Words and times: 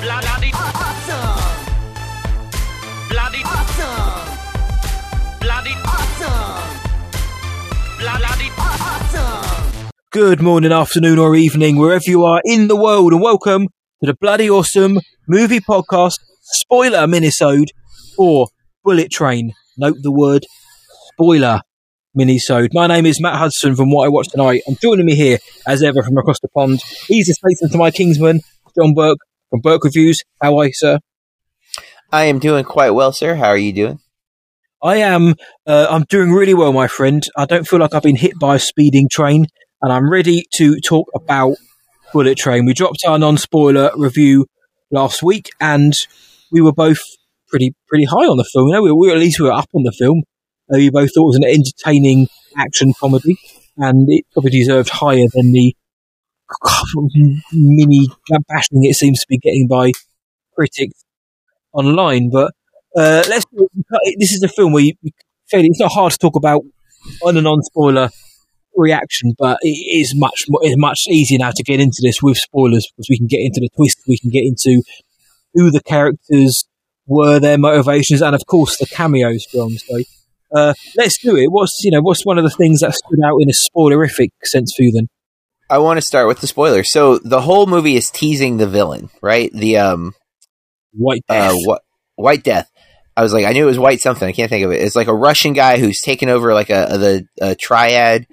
Bloody 0.00 0.50
Awesome! 0.54 1.66
bloody 3.08 3.42
Awesome! 3.44 4.38
bloody 5.40 5.74
Awesome! 5.84 6.78
bloody 7.98 8.48
Awesome! 8.56 9.90
Good 10.12 10.40
morning, 10.40 10.70
afternoon, 10.70 11.18
or 11.18 11.34
evening, 11.34 11.76
wherever 11.78 12.04
you 12.06 12.24
are 12.24 12.40
in 12.44 12.68
the 12.68 12.76
world, 12.76 13.12
and 13.12 13.20
welcome 13.20 13.66
to 14.00 14.06
the 14.06 14.14
bloody 14.14 14.48
awesome 14.48 15.00
movie 15.26 15.58
podcast 15.58 16.18
spoiler 16.42 17.06
minisode 17.08 17.68
for 18.16 18.46
Bullet 18.84 19.10
Train. 19.10 19.52
Note 19.76 19.96
the 20.02 20.12
word 20.12 20.46
spoiler 21.12 21.62
minisode. 22.16 22.68
My 22.72 22.86
name 22.86 23.06
is 23.06 23.20
Matt 23.20 23.34
Hudson 23.36 23.74
from 23.74 23.90
What 23.90 24.04
I 24.06 24.08
Watched 24.10 24.30
Tonight, 24.30 24.62
and 24.68 24.80
joining 24.80 25.06
me 25.06 25.16
here, 25.16 25.38
as 25.66 25.82
ever, 25.82 26.04
from 26.04 26.16
across 26.18 26.38
the 26.38 26.48
pond, 26.48 26.80
he's 27.08 27.26
the 27.26 27.34
statesman 27.34 27.72
to 27.72 27.78
my 27.78 27.90
kingsman, 27.90 28.40
John 28.76 28.94
Burke 28.94 29.18
from 29.50 29.60
Burke 29.60 29.84
Reviews. 29.84 30.22
How 30.40 30.58
are 30.58 30.66
you, 30.66 30.72
sir? 30.74 30.98
I 32.10 32.24
am 32.24 32.38
doing 32.38 32.64
quite 32.64 32.90
well, 32.90 33.12
sir. 33.12 33.34
How 33.34 33.48
are 33.48 33.58
you 33.58 33.72
doing? 33.72 34.00
I 34.82 34.96
am. 34.96 35.34
Uh, 35.66 35.86
I'm 35.90 36.04
doing 36.04 36.32
really 36.32 36.54
well, 36.54 36.72
my 36.72 36.86
friend. 36.86 37.22
I 37.36 37.46
don't 37.46 37.66
feel 37.66 37.80
like 37.80 37.94
I've 37.94 38.02
been 38.02 38.16
hit 38.16 38.38
by 38.38 38.56
a 38.56 38.58
speeding 38.58 39.08
train, 39.10 39.46
and 39.82 39.92
I'm 39.92 40.10
ready 40.10 40.44
to 40.54 40.80
talk 40.80 41.08
about 41.14 41.56
Bullet 42.12 42.38
Train. 42.38 42.64
We 42.64 42.74
dropped 42.74 42.98
our 43.06 43.18
non-spoiler 43.18 43.90
review 43.96 44.46
last 44.90 45.22
week, 45.22 45.50
and 45.60 45.94
we 46.52 46.60
were 46.60 46.72
both 46.72 47.00
pretty 47.48 47.74
pretty 47.88 48.04
high 48.04 48.26
on 48.26 48.36
the 48.36 48.48
film. 48.52 48.68
You 48.68 48.74
know, 48.74 48.82
we, 48.82 48.92
we 48.92 49.10
at 49.10 49.18
least 49.18 49.40
we 49.40 49.46
were 49.46 49.52
up 49.52 49.68
on 49.74 49.82
the 49.82 49.92
film. 49.92 50.22
Uh, 50.72 50.78
we 50.78 50.90
both 50.90 51.10
thought 51.12 51.24
it 51.24 51.26
was 51.26 51.36
an 51.36 51.44
entertaining 51.44 52.28
action 52.56 52.92
comedy, 52.98 53.36
and 53.76 54.06
it 54.08 54.24
probably 54.32 54.50
deserved 54.50 54.90
higher 54.90 55.26
than 55.32 55.52
the 55.52 55.74
mini 57.52 58.08
bashing 58.48 58.84
it 58.84 58.94
seems 58.94 59.20
to 59.20 59.26
be 59.28 59.38
getting 59.38 59.66
by 59.68 59.92
critics 60.54 61.04
online. 61.72 62.30
But 62.30 62.52
uh, 62.96 63.24
let's. 63.28 63.44
This 64.18 64.32
is 64.32 64.42
a 64.42 64.48
film 64.48 64.72
where 64.72 64.82
you, 64.82 64.94
fairly, 65.50 65.68
it's 65.68 65.80
not 65.80 65.92
hard 65.92 66.12
to 66.12 66.18
talk 66.18 66.36
about 66.36 66.62
on 67.22 67.36
a 67.36 67.42
non-spoiler 67.42 68.10
reaction, 68.76 69.32
but 69.38 69.58
it 69.62 69.68
is 69.68 70.14
much 70.16 70.44
it's 70.62 70.78
much 70.78 71.06
easier 71.08 71.38
now 71.38 71.50
to 71.54 71.62
get 71.62 71.80
into 71.80 72.00
this 72.02 72.22
with 72.22 72.36
spoilers 72.36 72.90
because 72.90 73.08
we 73.10 73.18
can 73.18 73.26
get 73.26 73.40
into 73.40 73.60
the 73.60 73.68
twist, 73.76 74.00
we 74.06 74.18
can 74.18 74.30
get 74.30 74.44
into 74.44 74.82
who 75.54 75.70
the 75.70 75.82
characters 75.82 76.64
were, 77.06 77.38
their 77.40 77.58
motivations, 77.58 78.22
and 78.22 78.34
of 78.34 78.46
course 78.46 78.76
the 78.78 78.86
cameos 78.86 79.44
from. 79.46 79.70
So 79.70 80.02
uh, 80.54 80.74
let's 80.96 81.18
do 81.18 81.36
it. 81.36 81.48
What's 81.50 81.80
you 81.84 81.90
know 81.90 82.00
what's 82.00 82.24
one 82.24 82.38
of 82.38 82.44
the 82.44 82.50
things 82.50 82.80
that 82.80 82.94
stood 82.94 83.20
out 83.24 83.38
in 83.40 83.48
a 83.48 83.52
spoilerific 83.52 84.30
sense 84.44 84.72
for 84.76 84.82
you 84.82 84.92
then? 84.92 85.08
I 85.70 85.78
want 85.78 85.98
to 85.98 86.06
start 86.06 86.28
with 86.28 86.40
the 86.40 86.46
spoiler. 86.46 86.84
So 86.84 87.18
the 87.18 87.40
whole 87.40 87.66
movie 87.66 87.96
is 87.96 88.10
teasing 88.10 88.56
the 88.56 88.66
villain, 88.66 89.10
right? 89.20 89.50
The 89.52 89.78
um 89.78 90.14
White 90.92 91.24
uh 91.28 91.52
Death. 91.52 91.56
what 91.64 91.82
White 92.16 92.42
Death. 92.42 92.70
I 93.16 93.22
was 93.22 93.32
like, 93.32 93.44
I 93.44 93.52
knew 93.52 93.64
it 93.64 93.66
was 93.66 93.78
White 93.78 94.00
something. 94.00 94.28
I 94.28 94.32
can't 94.32 94.48
think 94.48 94.64
of 94.64 94.70
it. 94.70 94.80
It's 94.80 94.96
like 94.96 95.08
a 95.08 95.14
Russian 95.14 95.52
guy 95.52 95.78
who's 95.78 96.00
taken 96.00 96.28
over 96.28 96.54
like 96.54 96.70
a, 96.70 96.86
a 96.90 96.98
the 96.98 97.26
a 97.40 97.54
triad, 97.56 98.26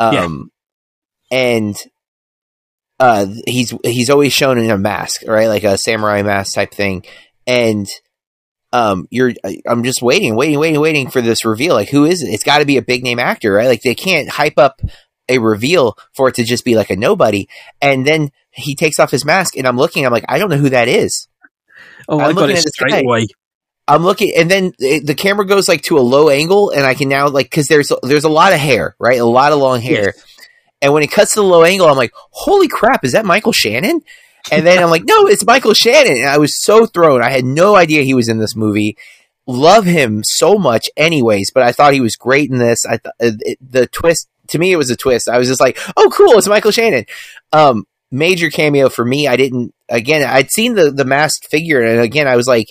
um, 0.00 0.50
and 1.30 1.76
uh, 2.98 3.26
he's 3.46 3.72
he's 3.84 4.10
always 4.10 4.32
shown 4.32 4.58
in 4.58 4.70
a 4.70 4.78
mask, 4.78 5.22
right, 5.26 5.46
like 5.48 5.64
a 5.64 5.78
samurai 5.78 6.22
mask 6.22 6.54
type 6.54 6.72
thing, 6.72 7.04
and 7.46 7.88
um, 8.72 9.06
you're 9.10 9.32
I'm 9.68 9.84
just 9.84 10.02
waiting, 10.02 10.34
waiting, 10.34 10.58
waiting, 10.58 10.80
waiting 10.80 11.10
for 11.10 11.20
this 11.20 11.44
reveal. 11.44 11.74
Like, 11.74 11.90
who 11.90 12.04
is 12.04 12.22
it? 12.22 12.28
It's 12.28 12.44
got 12.44 12.58
to 12.58 12.64
be 12.64 12.78
a 12.78 12.82
big 12.82 13.04
name 13.04 13.18
actor, 13.18 13.52
right? 13.52 13.68
Like, 13.68 13.82
they 13.82 13.94
can't 13.94 14.28
hype 14.28 14.58
up 14.58 14.80
a 15.32 15.38
reveal 15.40 15.96
for 16.12 16.28
it 16.28 16.34
to 16.36 16.44
just 16.44 16.64
be 16.64 16.76
like 16.76 16.90
a 16.90 16.96
nobody, 16.96 17.48
and 17.80 18.06
then 18.06 18.30
he 18.50 18.74
takes 18.74 18.98
off 19.00 19.10
his 19.10 19.24
mask, 19.24 19.56
and 19.56 19.66
I'm 19.66 19.76
looking, 19.76 20.04
I'm 20.06 20.12
like, 20.12 20.24
I 20.28 20.38
don't 20.38 20.50
know 20.50 20.56
who 20.58 20.70
that 20.70 20.88
is. 20.88 21.28
oh, 22.08 22.18
I 22.18 22.26
I'm 22.28 22.34
got 22.34 22.42
looking 22.42 22.56
it 22.56 22.58
at 22.58 22.64
this 22.64 22.72
straight 22.74 22.90
guy. 22.92 23.00
away. 23.00 23.26
I'm 23.88 24.02
looking, 24.04 24.32
and 24.36 24.50
then 24.50 24.72
it, 24.78 25.06
the 25.06 25.14
camera 25.14 25.44
goes 25.46 25.68
like 25.68 25.82
to 25.84 25.98
a 25.98 26.00
low 26.00 26.28
angle, 26.30 26.70
and 26.70 26.86
I 26.86 26.94
can 26.94 27.08
now 27.08 27.28
like 27.28 27.46
because 27.46 27.66
there's 27.66 27.90
there's 28.02 28.24
a 28.24 28.28
lot 28.28 28.52
of 28.52 28.58
hair, 28.60 28.94
right? 28.98 29.18
A 29.18 29.24
lot 29.24 29.52
of 29.52 29.58
long 29.58 29.80
hair, 29.80 30.14
and 30.80 30.92
when 30.92 31.02
it 31.02 31.10
cuts 31.10 31.34
to 31.34 31.40
the 31.40 31.46
low 31.46 31.64
angle, 31.64 31.88
I'm 31.88 31.96
like, 31.96 32.12
holy 32.30 32.68
crap, 32.68 33.04
is 33.04 33.12
that 33.12 33.24
Michael 33.24 33.52
Shannon? 33.52 34.00
And 34.50 34.66
then 34.66 34.82
I'm 34.82 34.90
like, 34.90 35.04
no, 35.04 35.26
it's 35.28 35.44
Michael 35.46 35.72
Shannon. 35.74 36.16
And 36.16 36.28
I 36.28 36.38
was 36.38 36.60
so 36.60 36.84
thrown. 36.84 37.22
I 37.22 37.30
had 37.30 37.44
no 37.44 37.76
idea 37.76 38.02
he 38.02 38.14
was 38.14 38.28
in 38.28 38.38
this 38.38 38.56
movie. 38.56 38.96
Love 39.46 39.84
him 39.84 40.22
so 40.24 40.56
much, 40.56 40.88
anyways. 40.96 41.52
But 41.52 41.62
I 41.62 41.70
thought 41.70 41.92
he 41.92 42.00
was 42.00 42.16
great 42.16 42.50
in 42.50 42.58
this. 42.58 42.84
I 42.84 42.96
th- 42.98 43.14
uh, 43.22 43.36
it, 43.40 43.58
the 43.60 43.86
twist 43.86 44.28
to 44.48 44.58
me, 44.58 44.72
it 44.72 44.76
was 44.76 44.90
a 44.90 44.96
twist. 44.96 45.28
I 45.28 45.38
was 45.38 45.48
just 45.48 45.60
like, 45.60 45.78
oh, 45.96 46.10
cool, 46.14 46.38
it's 46.38 46.48
Michael 46.48 46.70
Shannon. 46.70 47.04
Um, 47.52 47.84
major 48.10 48.50
cameo 48.50 48.88
for 48.88 49.04
me. 49.04 49.26
I 49.26 49.36
didn't. 49.36 49.74
Again, 49.88 50.26
I'd 50.28 50.50
seen 50.50 50.74
the 50.74 50.90
the 50.90 51.04
masked 51.04 51.48
figure, 51.48 51.82
and 51.82 52.00
again, 52.00 52.28
I 52.28 52.36
was 52.36 52.46
like, 52.46 52.66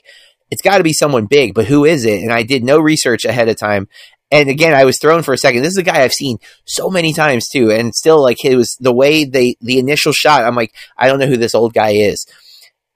it's 0.49 0.61
got 0.61 0.77
to 0.77 0.83
be 0.83 0.93
someone 0.93 1.25
big, 1.25 1.53
but 1.53 1.65
who 1.65 1.85
is 1.85 2.05
it? 2.05 2.21
And 2.21 2.31
I 2.31 2.43
did 2.43 2.63
no 2.63 2.79
research 2.79 3.25
ahead 3.25 3.49
of 3.49 3.57
time. 3.57 3.87
And 4.33 4.49
again, 4.49 4.73
I 4.73 4.85
was 4.85 4.97
thrown 4.97 5.23
for 5.23 5.33
a 5.33 5.37
second. 5.37 5.61
This 5.61 5.73
is 5.73 5.77
a 5.77 5.83
guy 5.83 6.03
I've 6.03 6.13
seen 6.13 6.37
so 6.65 6.89
many 6.89 7.13
times 7.13 7.49
too, 7.49 7.69
and 7.71 7.93
still 7.93 8.21
like 8.21 8.43
it 8.45 8.55
was 8.55 8.77
the 8.79 8.93
way 8.93 9.25
they 9.25 9.55
the 9.61 9.79
initial 9.79 10.13
shot. 10.13 10.45
I'm 10.45 10.55
like, 10.55 10.73
I 10.97 11.07
don't 11.07 11.19
know 11.19 11.27
who 11.27 11.37
this 11.37 11.55
old 11.55 11.73
guy 11.73 11.91
is. 11.91 12.25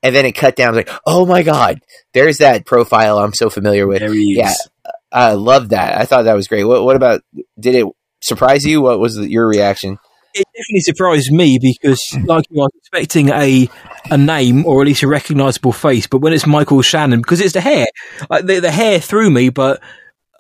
And 0.02 0.16
then 0.16 0.26
it 0.26 0.34
cut 0.34 0.56
down. 0.56 0.76
Like, 0.76 0.90
oh 1.06 1.26
my 1.26 1.42
god, 1.42 1.80
there's 2.14 2.38
that 2.38 2.66
profile 2.66 3.18
I'm 3.18 3.34
so 3.34 3.50
familiar 3.50 3.88
with. 3.88 4.00
There 4.00 4.14
he 4.14 4.34
is. 4.34 4.38
Yeah. 4.38 4.92
I 5.12 5.34
love 5.34 5.70
that. 5.70 6.00
I 6.00 6.06
thought 6.06 6.24
that 6.24 6.36
was 6.36 6.48
great. 6.48 6.66
What, 6.66 6.84
what 6.84 6.98
about? 6.98 7.22
Did 7.60 7.76
it 7.76 7.88
surprise 8.22 8.66
you? 8.66 8.82
What 8.82 9.00
was 9.00 9.16
the, 9.16 9.30
your 9.30 9.48
reaction? 9.48 9.98
it 10.36 10.46
definitely 10.54 10.82
surprised 10.82 11.32
me 11.32 11.58
because, 11.60 12.02
like 12.26 12.46
you, 12.50 12.62
I 12.62 12.66
was 12.66 12.72
expecting 12.76 13.30
a 13.30 13.70
a 14.12 14.18
name 14.18 14.66
or 14.68 14.82
at 14.82 14.88
least 14.88 15.02
a 15.02 15.08
recognizable 15.08 15.72
face, 15.72 16.06
but 16.06 16.20
when 16.20 16.34
it's 16.34 16.46
Michael 16.46 16.84
Shannon, 16.84 17.22
because 17.22 17.42
it's 17.42 17.54
the 17.54 17.62
hair, 17.62 17.88
like 18.30 18.46
the, 18.46 18.60
the 18.60 18.70
hair 18.70 19.00
threw 19.00 19.32
me, 19.32 19.50
but 19.50 19.82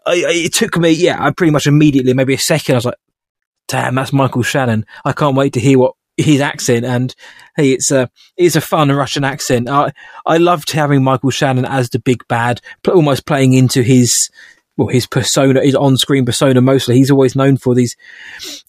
I, 0.06 0.12
I, 0.12 0.32
it 0.34 0.54
took 0.54 0.78
me, 0.78 0.92
yeah, 0.92 1.18
I 1.20 1.32
pretty 1.32 1.52
much 1.52 1.66
immediately, 1.66 2.14
maybe 2.14 2.36
a 2.36 2.38
second, 2.38 2.76
I 2.76 2.78
was 2.78 2.86
like, 2.86 2.98
damn, 3.68 3.96
that's 3.96 4.14
Michael 4.14 4.44
Shannon. 4.44 4.86
I 5.04 5.14
can't 5.14 5.36
wait 5.36 5.54
to 5.54 5.60
hear 5.60 5.80
what 5.80 5.94
his 6.18 6.40
accent 6.40 6.86
and 6.86 7.14
hey 7.58 7.72
it's 7.74 7.92
a 7.92 8.10
it's 8.38 8.56
a 8.56 8.62
fun 8.62 8.90
russian 8.90 9.26
accent 9.26 9.68
i 9.68 9.92
i 10.26 10.38
loved 10.38 10.72
having 10.72 11.04
michael 11.04 11.30
shannon 11.30 11.66
as 11.66 11.90
the 11.90 12.00
big 12.00 12.26
bad 12.30 12.62
almost 12.88 13.26
playing 13.26 13.52
into 13.52 13.82
his 13.82 14.30
well, 14.78 14.88
his 14.88 15.08
persona, 15.08 15.62
his 15.62 15.76
on-screen 15.76 16.26
persona 16.26 16.62
mostly. 16.62 16.96
He's 16.96 17.12
always 17.12 17.36
known 17.36 17.58
for 17.58 17.74
these. 17.74 17.96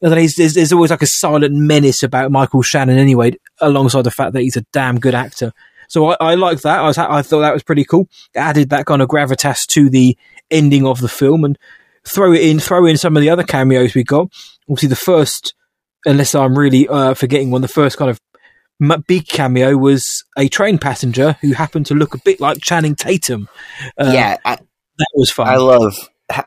There's, 0.01 0.73
always 0.73 0.91
like 0.91 1.03
a 1.03 1.07
silent 1.07 1.55
menace 1.55 2.03
about 2.03 2.31
Michael 2.31 2.63
Shannon 2.63 2.99
anyway, 2.99 3.33
alongside 3.61 4.03
the 4.03 4.11
fact 4.11 4.33
that 4.35 4.43
he's 4.43 4.57
a 4.57 4.65
damn 4.73 5.01
good 5.01 5.15
actor. 5.15 5.53
So 5.89 6.11
I, 6.11 6.17
I 6.21 6.35
like 6.35 6.61
that. 6.63 6.81
I 6.81 6.87
was, 6.87 6.99
I 6.99 7.23
thought 7.23 7.41
that 7.41 7.55
was 7.55 7.63
pretty 7.63 7.85
cool. 7.85 8.09
Added 8.35 8.71
that 8.71 8.87
kind 8.87 9.03
of 9.03 9.09
gravitas 9.09 9.67
to 9.69 9.91
the 9.91 10.17
ending 10.51 10.87
of 10.87 11.01
the 11.01 11.09
film 11.09 11.45
and 11.45 11.59
throw 12.05 12.33
it 12.33 12.43
in, 12.43 12.61
throw 12.61 12.87
in 12.87 12.97
some 12.97 13.17
of 13.17 13.21
the 13.21 13.31
other 13.31 13.45
cameos 13.45 13.95
we 13.95 14.05
got. 14.05 14.29
Obviously, 14.69 14.89
the 14.89 14.97
first, 14.97 15.55
unless 16.05 16.35
I'm 16.35 16.57
really 16.57 16.89
uh, 16.89 17.15
forgetting 17.15 17.51
one, 17.51 17.63
the 17.63 17.69
first 17.69 17.97
kind 17.97 18.11
of 18.11 18.21
big 19.07 19.27
cameo 19.27 19.77
was 19.77 20.25
a 20.37 20.49
train 20.49 20.79
passenger 20.79 21.37
who 21.41 21.53
happened 21.53 21.87
to 21.87 21.95
look 21.95 22.15
a 22.15 22.19
bit 22.19 22.41
like 22.41 22.61
Channing 22.61 22.95
Tatum. 22.95 23.49
Uh, 23.99 24.11
yeah, 24.13 24.37
I, 24.45 24.59
that 24.99 25.07
was 25.15 25.31
fun. 25.31 25.49
I 25.49 25.57
love 25.57 25.95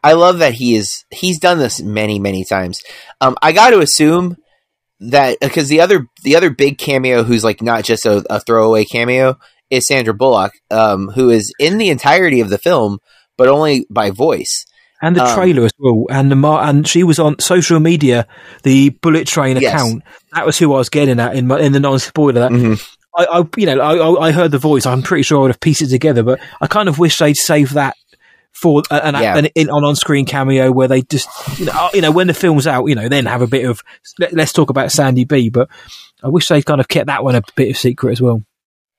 I 0.03 0.13
love 0.13 0.39
that 0.39 0.53
he 0.53 0.75
is 0.75 1.05
he's 1.11 1.39
done 1.39 1.57
this 1.59 1.81
many 1.81 2.19
many 2.19 2.43
times. 2.45 2.81
Um, 3.21 3.37
I 3.41 3.51
got 3.51 3.69
to 3.71 3.79
assume 3.79 4.37
that 4.99 5.37
because 5.39 5.69
the 5.69 5.81
other 5.81 6.07
the 6.23 6.35
other 6.35 6.49
big 6.49 6.77
cameo 6.77 7.23
who's 7.23 7.43
like 7.43 7.61
not 7.61 7.83
just 7.83 8.05
a, 8.05 8.23
a 8.29 8.39
throwaway 8.41 8.83
cameo 8.85 9.37
is 9.69 9.87
Sandra 9.87 10.13
Bullock, 10.13 10.53
um, 10.71 11.09
who 11.09 11.29
is 11.29 11.53
in 11.59 11.77
the 11.77 11.89
entirety 11.89 12.41
of 12.41 12.49
the 12.49 12.57
film 12.57 12.99
but 13.37 13.47
only 13.47 13.85
by 13.89 14.09
voice. 14.11 14.65
and 15.01 15.15
the 15.15 15.23
um, 15.23 15.33
trailer 15.33 15.63
as 15.63 15.71
well, 15.79 16.05
and 16.09 16.29
the 16.29 16.35
mar- 16.35 16.67
and 16.67 16.85
she 16.85 17.03
was 17.03 17.19
on 17.19 17.39
social 17.39 17.79
media, 17.79 18.27
the 18.63 18.89
Bullet 18.89 19.25
Train 19.27 19.55
Yes. 19.61 19.73
account. 19.73 20.03
That 20.33 20.45
was 20.45 20.57
who 20.57 20.73
I 20.73 20.77
was 20.77 20.89
getting 20.89 21.21
at 21.21 21.35
in 21.37 21.47
my, 21.47 21.57
in 21.61 21.71
the 21.71 21.79
non-spoiler. 21.79 22.33
That 22.41 22.51
Mhm. 22.51 22.85
I, 23.15 23.25
I, 23.39 23.43
you 23.55 23.65
know, 23.65 23.79
I, 23.79 23.95
I- 23.95 24.27
I 24.27 24.31
heard 24.31 24.51
the 24.51 24.57
voice. 24.57 24.85
I'm 24.85 25.01
pretty 25.01 25.23
sure 25.23 25.37
I 25.37 25.41
would 25.43 25.51
have 25.51 25.61
pieced 25.61 25.81
it 25.81 25.87
together, 25.87 26.21
but 26.23 26.41
I 26.59 26.67
kind 26.67 26.89
of 26.89 26.99
wish 26.99 27.17
they'd 27.17 27.37
save 27.37 27.73
that 27.75 27.95
for 28.53 28.83
an, 28.91 29.15
Yeah. 29.15 29.37
an, 29.37 29.45
in 29.55 29.69
on 29.69 29.83
on-screen 29.83 30.25
cameo 30.25 30.71
where 30.71 30.87
they 30.87 31.01
just, 31.01 31.29
you 31.59 31.65
know, 31.65 31.71
uh, 31.73 31.89
you 31.93 32.01
know, 32.01 32.11
when 32.11 32.27
the 32.27 32.33
film's 32.33 32.67
out, 32.67 32.85
you 32.87 32.95
know, 32.95 33.07
then 33.07 33.25
have 33.25 33.41
a 33.41 33.47
bit 33.47 33.65
of 33.65 33.81
let, 34.19 34.33
let's 34.33 34.53
talk 34.53 34.69
about 34.69 34.91
Sandy 34.91 35.23
B. 35.23 35.49
But 35.49 35.69
I 36.23 36.27
wish 36.27 36.47
they 36.47 36.61
kind 36.61 36.81
of 36.81 36.87
kept 36.87 37.07
that 37.07 37.23
one 37.23 37.35
a 37.35 37.41
bit 37.55 37.69
of 37.71 37.77
secret 37.77 38.11
as 38.11 38.21
well. 38.21 38.43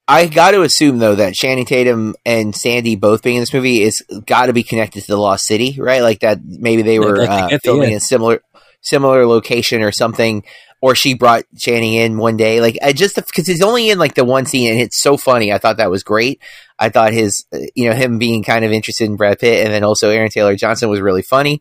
I 0.08 0.26
got 0.26 0.50
to 0.52 0.62
assume 0.62 0.98
though 0.98 1.14
that 1.14 1.34
Channing 1.34 1.66
Tatum 1.66 2.16
and 2.26 2.54
Sandy 2.56 2.96
both 2.96 3.22
being 3.22 3.36
in 3.36 3.42
this 3.42 3.54
movie 3.54 3.82
is 3.82 4.02
got 4.26 4.46
to 4.46 4.52
be 4.52 4.64
connected 4.64 5.02
to 5.02 5.06
the 5.06 5.16
Lost 5.16 5.46
City, 5.46 5.76
right? 5.78 6.02
Like 6.02 6.20
that 6.20 6.40
maybe 6.44 6.82
they 6.82 6.98
were 6.98 7.20
uh, 7.22 7.58
filming 7.62 7.94
a 7.94 8.00
similar 8.00 8.40
similar 8.80 9.26
location 9.26 9.82
or 9.82 9.92
something, 9.92 10.44
or 10.80 10.94
she 10.94 11.14
brought 11.14 11.44
Channing 11.56 11.94
in 11.94 12.18
one 12.18 12.36
day. 12.36 12.60
Like 12.60 12.78
I 12.82 12.92
just 12.92 13.16
because 13.16 13.46
he's 13.46 13.62
only 13.62 13.90
in 13.90 13.98
like 13.98 14.14
the 14.14 14.24
one 14.24 14.46
scene 14.46 14.70
and 14.70 14.80
it's 14.80 15.00
so 15.00 15.16
funny. 15.16 15.52
I 15.52 15.58
thought 15.58 15.76
that 15.76 15.90
was 15.90 16.02
great. 16.02 16.40
I 16.78 16.88
thought 16.88 17.12
his 17.12 17.44
uh, 17.52 17.58
you 17.74 17.88
know 17.88 17.94
him 17.94 18.18
being 18.18 18.42
kind 18.42 18.64
of 18.64 18.72
interested 18.72 19.04
in 19.04 19.16
Brad 19.16 19.38
Pitt 19.38 19.64
and 19.64 19.72
then 19.72 19.84
also 19.84 20.10
Aaron 20.10 20.30
Taylor 20.30 20.56
Johnson 20.56 20.88
was 20.88 21.00
really 21.00 21.22
funny. 21.22 21.60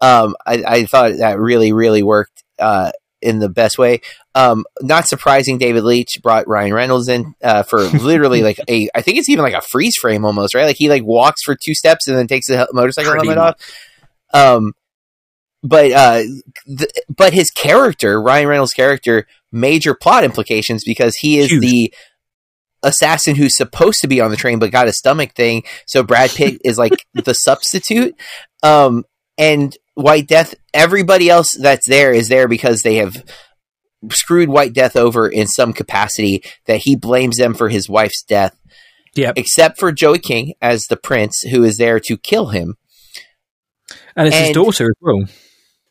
Um, 0.00 0.34
I, 0.46 0.64
I 0.66 0.84
thought 0.84 1.18
that 1.18 1.38
really 1.38 1.72
really 1.72 2.02
worked. 2.02 2.42
Uh, 2.58 2.92
in 3.24 3.38
the 3.38 3.48
best 3.48 3.78
way. 3.78 4.00
Um, 4.34 4.64
not 4.82 5.08
surprising, 5.08 5.56
David 5.56 5.82
Leitch 5.82 6.20
brought 6.22 6.46
Ryan 6.46 6.74
Reynolds 6.74 7.08
in 7.08 7.34
uh, 7.42 7.62
for 7.62 7.80
literally 7.82 8.42
like 8.42 8.60
a, 8.68 8.88
I 8.94 9.00
think 9.00 9.16
it's 9.18 9.30
even 9.30 9.42
like 9.42 9.54
a 9.54 9.62
freeze 9.62 9.96
frame 9.96 10.26
almost, 10.26 10.54
right? 10.54 10.66
Like 10.66 10.76
he 10.76 10.90
like 10.90 11.04
walks 11.04 11.42
for 11.42 11.56
two 11.56 11.74
steps 11.74 12.06
and 12.06 12.16
then 12.16 12.26
takes 12.26 12.48
the 12.48 12.68
motorcycle 12.72 13.12
Pretty 13.12 13.28
helmet 13.28 13.38
off. 13.38 13.56
Um, 14.34 14.74
but 15.64 15.90
uh, 15.92 16.22
th- 16.68 16.90
but 17.08 17.32
his 17.32 17.50
character, 17.50 18.20
Ryan 18.20 18.46
Reynolds' 18.48 18.74
character, 18.74 19.26
major 19.50 19.94
plot 19.94 20.22
implications 20.22 20.84
because 20.84 21.16
he 21.16 21.38
is 21.38 21.50
Huge. 21.50 21.60
the 21.62 21.94
assassin 22.82 23.34
who's 23.34 23.56
supposed 23.56 24.00
to 24.02 24.06
be 24.06 24.20
on 24.20 24.30
the 24.30 24.36
train 24.36 24.58
but 24.58 24.70
got 24.70 24.86
a 24.88 24.92
stomach 24.92 25.32
thing. 25.34 25.62
So 25.86 26.02
Brad 26.02 26.30
Pitt 26.30 26.60
is 26.64 26.76
like 26.76 26.92
the 27.14 27.34
substitute. 27.34 28.14
Um, 28.62 29.04
and 29.38 29.76
White 29.94 30.28
Death, 30.28 30.54
everybody 30.74 31.30
else 31.30 31.48
that's 31.58 31.88
there 31.88 32.12
is 32.12 32.28
there 32.28 32.46
because 32.46 32.82
they 32.82 32.96
have 32.96 33.24
screwed 34.10 34.50
White 34.50 34.74
Death 34.74 34.96
over 34.96 35.26
in 35.26 35.46
some 35.46 35.72
capacity 35.72 36.44
that 36.66 36.78
he 36.82 36.94
blames 36.94 37.38
them 37.38 37.54
for 37.54 37.70
his 37.70 37.88
wife's 37.88 38.22
death, 38.22 38.54
Yep. 39.14 39.34
except 39.38 39.78
for 39.80 39.90
Joey 39.92 40.18
King 40.18 40.52
as 40.60 40.84
the 40.84 40.96
prince 40.98 41.40
who 41.50 41.64
is 41.64 41.78
there 41.78 41.98
to 42.00 42.18
kill 42.18 42.48
him. 42.48 42.76
And 44.14 44.28
it's 44.28 44.36
his 44.36 44.50
daughter 44.52 44.86
as 44.86 44.96
well. 45.00 45.24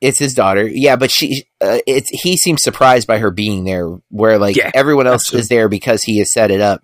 It's 0.04 0.20
his 0.20 0.34
daughter, 0.34 0.68
yeah, 0.68 0.98
but 0.98 1.10
she, 1.12 1.46
uh, 1.62 1.80
it's 1.88 2.10
he 2.10 2.36
seems 2.38 2.62
surprised 2.62 3.08
by 3.08 3.20
her 3.20 3.32
being 3.32 3.64
there, 3.64 3.88
where 4.10 4.38
like 4.38 4.56
Yeah, 4.58 4.70
everyone 4.74 5.08
else 5.08 5.24
absolutely. 5.24 5.40
is 5.42 5.48
there 5.48 5.70
because 5.70 6.04
he 6.04 6.18
has 6.20 6.32
set 6.34 6.52
it 6.52 6.60
up. 6.62 6.82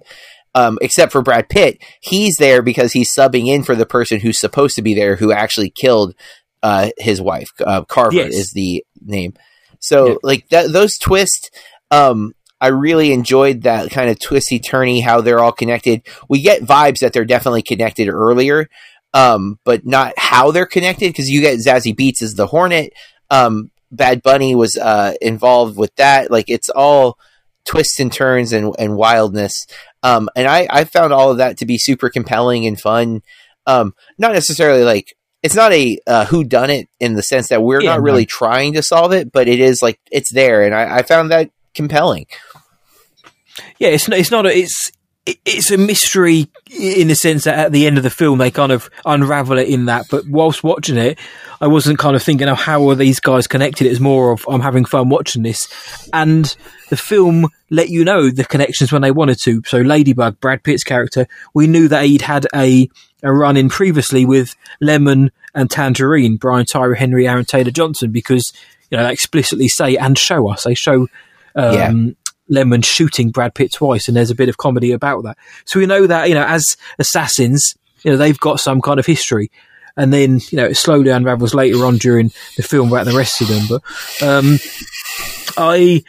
Um, 0.55 0.79
except 0.81 1.11
for 1.11 1.21
Brad 1.21 1.47
Pitt, 1.49 1.83
he's 2.01 2.37
there 2.37 2.61
because 2.63 2.91
he's 2.93 3.13
subbing 3.15 3.47
in 3.47 3.63
for 3.63 3.75
the 3.75 3.85
person 3.85 4.19
who's 4.19 4.39
supposed 4.39 4.75
to 4.77 4.81
be 4.81 4.93
there, 4.95 5.15
who 5.15 5.31
actually 5.31 5.69
killed 5.69 6.15
uh, 6.63 6.89
his 6.97 7.21
wife. 7.21 7.49
Uh, 7.59 7.83
Carver 7.83 8.15
Yes. 8.15 8.33
is 8.33 8.51
the 8.53 8.83
name. 9.05 9.33
So 9.79 10.07
Yeah. 10.07 10.15
like 10.23 10.47
that, 10.49 10.71
those 10.71 10.97
twists, 10.97 11.51
um, 11.91 12.33
I 12.59 12.67
really 12.69 13.13
enjoyed 13.13 13.61
that 13.63 13.91
kind 13.91 14.09
of 14.09 14.19
twisty 14.19 14.59
turny 14.59 15.03
how 15.03 15.21
they're 15.21 15.39
all 15.39 15.51
connected. 15.51 16.01
We 16.27 16.41
get 16.41 16.61
vibes 16.63 16.99
that 16.99 17.13
they're 17.13 17.25
definitely 17.25 17.61
connected 17.61 18.09
earlier, 18.09 18.69
um, 19.13 19.59
but 19.63 19.85
not 19.85 20.13
how 20.17 20.51
they're 20.51 20.65
connected 20.65 21.07
because 21.07 21.29
you 21.29 21.41
get 21.41 21.59
Zazie 21.59 21.95
Beetz 21.95 22.21
as 22.21 22.33
the 22.35 22.47
Hornet. 22.47 22.93
Um, 23.29 23.71
Bad 23.91 24.21
Bunny 24.21 24.55
was 24.55 24.77
uh, 24.77 25.13
involved 25.21 25.77
with 25.77 25.95
that. 25.95 26.29
Like 26.29 26.49
it's 26.49 26.69
all 26.69 27.17
twists 27.65 27.99
and 27.99 28.11
turns 28.11 28.53
and, 28.53 28.75
and 28.77 28.95
wildness. 28.95 29.65
Um, 30.03 30.29
and 30.35 30.47
I, 30.47 30.67
I 30.69 30.83
found 30.83 31.13
all 31.13 31.31
of 31.31 31.37
that 31.37 31.57
to 31.57 31.65
be 31.65 31.77
super 31.77 32.09
compelling 32.09 32.65
and 32.67 32.79
fun. 32.79 33.21
Um, 33.65 33.93
not 34.17 34.33
necessarily 34.33 34.83
like 34.83 35.15
it's 35.41 35.55
not 35.55 35.71
a 35.71 35.97
uh, 36.05 36.25
who 36.25 36.43
done 36.43 36.69
it 36.69 36.87
in 36.99 37.13
the 37.13 37.21
sense 37.23 37.49
that 37.49 37.63
we're 37.63 37.81
Yeah, 37.81 37.91
not 37.91 38.01
really 38.01 38.25
trying 38.25 38.73
to 38.73 38.83
solve 38.83 39.13
it, 39.13 39.31
but 39.31 39.47
it 39.47 39.59
is 39.59 39.81
like 39.81 39.99
it's 40.11 40.31
there, 40.33 40.63
and 40.63 40.73
I, 40.75 40.97
I 40.97 41.01
found 41.03 41.31
that 41.31 41.49
compelling. 41.73 42.25
Yeah, 43.77 43.89
it's 43.89 44.07
not, 44.07 44.19
it's 44.19 44.31
not 44.31 44.45
a, 44.45 44.57
it's 44.57 44.89
it- 44.89 44.95
it's 45.45 45.71
a 45.71 45.77
mystery 45.77 46.47
in 46.69 47.07
the 47.07 47.15
sense 47.15 47.43
that 47.43 47.57
at 47.57 47.71
the 47.71 47.87
end 47.87 47.97
of 47.97 48.03
the 48.03 48.09
film 48.09 48.37
they 48.37 48.51
kind 48.51 48.71
of 48.71 48.89
unravel 49.05 49.57
it 49.57 49.67
in 49.67 49.85
that. 49.85 50.05
But 50.09 50.27
whilst 50.27 50.63
watching 50.63 50.97
it, 50.97 51.19
I 51.61 51.67
wasn't 51.67 51.99
kind 51.99 52.15
of 52.15 52.23
thinking, 52.23 52.47
"Oh, 52.47 52.55
how 52.55 52.87
are 52.89 52.95
these 52.95 53.19
guys 53.19 53.47
connected?" 53.47 53.87
It's 53.87 53.99
more 53.99 54.31
of 54.31 54.45
I'm 54.47 54.61
having 54.61 54.85
fun 54.85 55.09
watching 55.09 55.43
this, 55.43 55.67
and 56.13 56.55
the 56.89 56.97
film 56.97 57.47
let 57.69 57.89
you 57.89 58.03
know 58.03 58.29
the 58.29 58.45
connections 58.45 58.91
when 58.91 59.01
they 59.01 59.11
wanted 59.11 59.39
to. 59.43 59.61
So 59.65 59.79
Ladybug, 59.79 60.39
Brad 60.39 60.63
Pitt's 60.63 60.83
character, 60.83 61.27
we 61.53 61.67
knew 61.67 61.87
that 61.87 62.05
he'd 62.05 62.21
had 62.21 62.47
a 62.55 62.89
a 63.23 63.33
run 63.33 63.57
in 63.57 63.69
previously 63.69 64.25
with 64.25 64.55
Lemon 64.79 65.31
and 65.53 65.69
Tangerine, 65.69 66.37
Brian 66.37 66.65
Tyree 66.65 66.97
Henry, 66.97 67.27
Aaron 67.27 67.45
Taylor 67.45 67.71
Johnson, 67.71 68.11
because 68.11 68.53
you 68.89 68.97
know 68.97 69.03
they 69.03 69.11
explicitly 69.13 69.67
say 69.67 69.97
and 69.97 70.17
show 70.17 70.47
us. 70.49 70.63
They 70.63 70.75
show 70.75 71.07
um, 71.55 71.73
Yeah. 71.73 71.93
Lemon 72.49 72.81
shooting 72.81 73.29
Brad 73.29 73.53
Pitt 73.53 73.73
twice, 73.73 74.07
and 74.07 74.17
there's 74.17 74.31
a 74.31 74.35
bit 74.35 74.49
of 74.49 74.57
comedy 74.57 74.91
about 74.91 75.23
that. 75.23 75.37
So 75.65 75.79
we 75.79 75.85
know 75.85 76.07
that 76.07 76.29
you 76.29 76.35
know, 76.35 76.45
as 76.45 76.77
assassins, 76.97 77.75
you 78.03 78.11
know, 78.11 78.17
they've 78.17 78.39
got 78.39 78.59
some 78.59 78.81
kind 78.81 78.99
of 78.99 79.05
history, 79.05 79.51
and 79.95 80.11
then 80.11 80.39
you 80.49 80.57
know, 80.57 80.65
it 80.65 80.75
slowly 80.75 81.09
unravels 81.09 81.53
later 81.53 81.85
on 81.85 81.97
during 81.97 82.31
the 82.57 82.63
film 82.63 82.91
about 82.91 83.05
the 83.05 83.17
rest 83.17 83.41
of 83.41 83.47
them. 83.47 83.65
But 83.69 84.27
um, 84.27 84.59
I. 85.57 86.03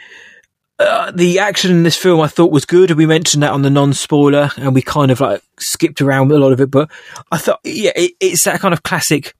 Uh, 0.79 1.11
the 1.11 1.37
action 1.37 1.69
in 1.69 1.83
this 1.83 1.95
film 1.95 2.19
I 2.21 2.27
thought 2.27 2.51
was 2.51 2.65
good. 2.65 2.89
We 2.89 3.05
mentioned 3.05 3.43
that 3.43 3.51
on 3.51 3.61
the 3.61 3.69
non-spoiler, 3.69 4.49
and 4.57 4.73
we 4.73 4.81
kind 4.81 5.11
of 5.11 5.19
like 5.19 5.43
skipped 5.59 6.01
around 6.01 6.31
a 6.31 6.39
lot 6.39 6.53
of 6.53 6.59
it. 6.59 6.71
But 6.71 6.89
I 7.31 7.37
thought, 7.37 7.59
yeah, 7.63 7.91
it, 7.95 8.13
it's 8.19 8.45
that 8.45 8.61
kind 8.61 8.73
of 8.73 8.81
classic 8.81 9.35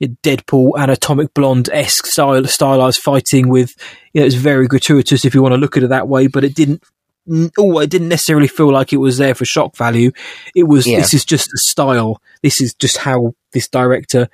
Deadpool 0.00 0.72
and 0.78 0.90
Atomic 0.90 1.34
Blonde 1.34 1.68
esque 1.72 2.06
style, 2.06 2.44
stylized 2.46 3.00
fighting 3.00 3.48
with, 3.48 3.74
you 4.12 4.20
know, 4.20 4.26
it's 4.26 4.34
very 4.34 4.66
gratuitous 4.66 5.24
if 5.24 5.34
you 5.34 5.42
want 5.42 5.52
to 5.52 5.58
look 5.58 5.76
at 5.76 5.82
it 5.82 5.88
that 5.88 6.08
way, 6.08 6.26
but 6.26 6.44
it 6.44 6.54
didn't. 6.54 6.82
Oh, 7.58 7.78
it 7.78 7.90
didn't 7.90 8.08
necessarily 8.08 8.48
feel 8.48 8.72
like 8.72 8.92
it 8.92 8.96
was 8.96 9.18
there 9.18 9.34
for 9.34 9.44
shock 9.44 9.76
value. 9.76 10.10
It 10.56 10.64
was. 10.64 10.86
Yeah. 10.86 10.98
This 10.98 11.14
is 11.14 11.24
just 11.24 11.48
a 11.48 11.58
style. 11.58 12.20
This 12.42 12.60
is 12.60 12.74
just 12.74 12.96
how 12.96 13.34
this 13.52 13.68
director 13.68 14.28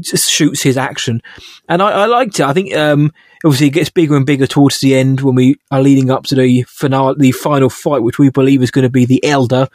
just 0.00 0.30
shoots 0.30 0.62
his 0.62 0.76
action, 0.76 1.22
and 1.68 1.82
I, 1.82 1.90
I 1.90 2.06
liked 2.06 2.38
it. 2.38 2.46
I 2.46 2.52
think 2.52 2.76
um, 2.76 3.12
obviously 3.44 3.68
it 3.68 3.70
gets 3.70 3.90
bigger 3.90 4.14
and 4.14 4.26
bigger 4.26 4.46
towards 4.46 4.78
the 4.78 4.94
end 4.94 5.22
when 5.22 5.34
we 5.34 5.56
are 5.70 5.82
leading 5.82 6.10
up 6.10 6.24
to 6.24 6.34
the 6.34 6.62
finale, 6.68 7.16
the 7.18 7.32
final 7.32 7.70
fight, 7.70 8.02
which 8.02 8.18
we 8.18 8.30
believe 8.30 8.62
is 8.62 8.70
going 8.70 8.84
to 8.84 8.90
be 8.90 9.06
the 9.06 9.24
Elder, 9.24 9.68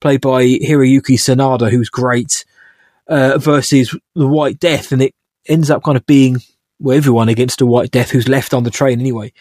played 0.00 0.20
by 0.20 0.44
Hiroyuki 0.44 1.18
Sanada, 1.18 1.70
who's 1.70 1.88
great 1.88 2.44
uh, 3.12 3.38
versus 3.38 3.94
the 4.14 4.26
White 4.26 4.58
Death, 4.58 4.92
and 4.92 5.02
it 5.02 5.14
ends 5.46 5.70
up 5.70 5.84
kind 5.84 5.96
of 5.96 6.06
being 6.06 6.38
well, 6.80 6.96
everyone 6.96 7.28
against 7.28 7.58
the 7.58 7.66
White 7.66 7.90
Death 7.90 8.10
who's 8.10 8.28
left 8.28 8.54
on 8.54 8.64
the 8.64 8.70
train 8.70 8.98
anyway. 9.00 9.32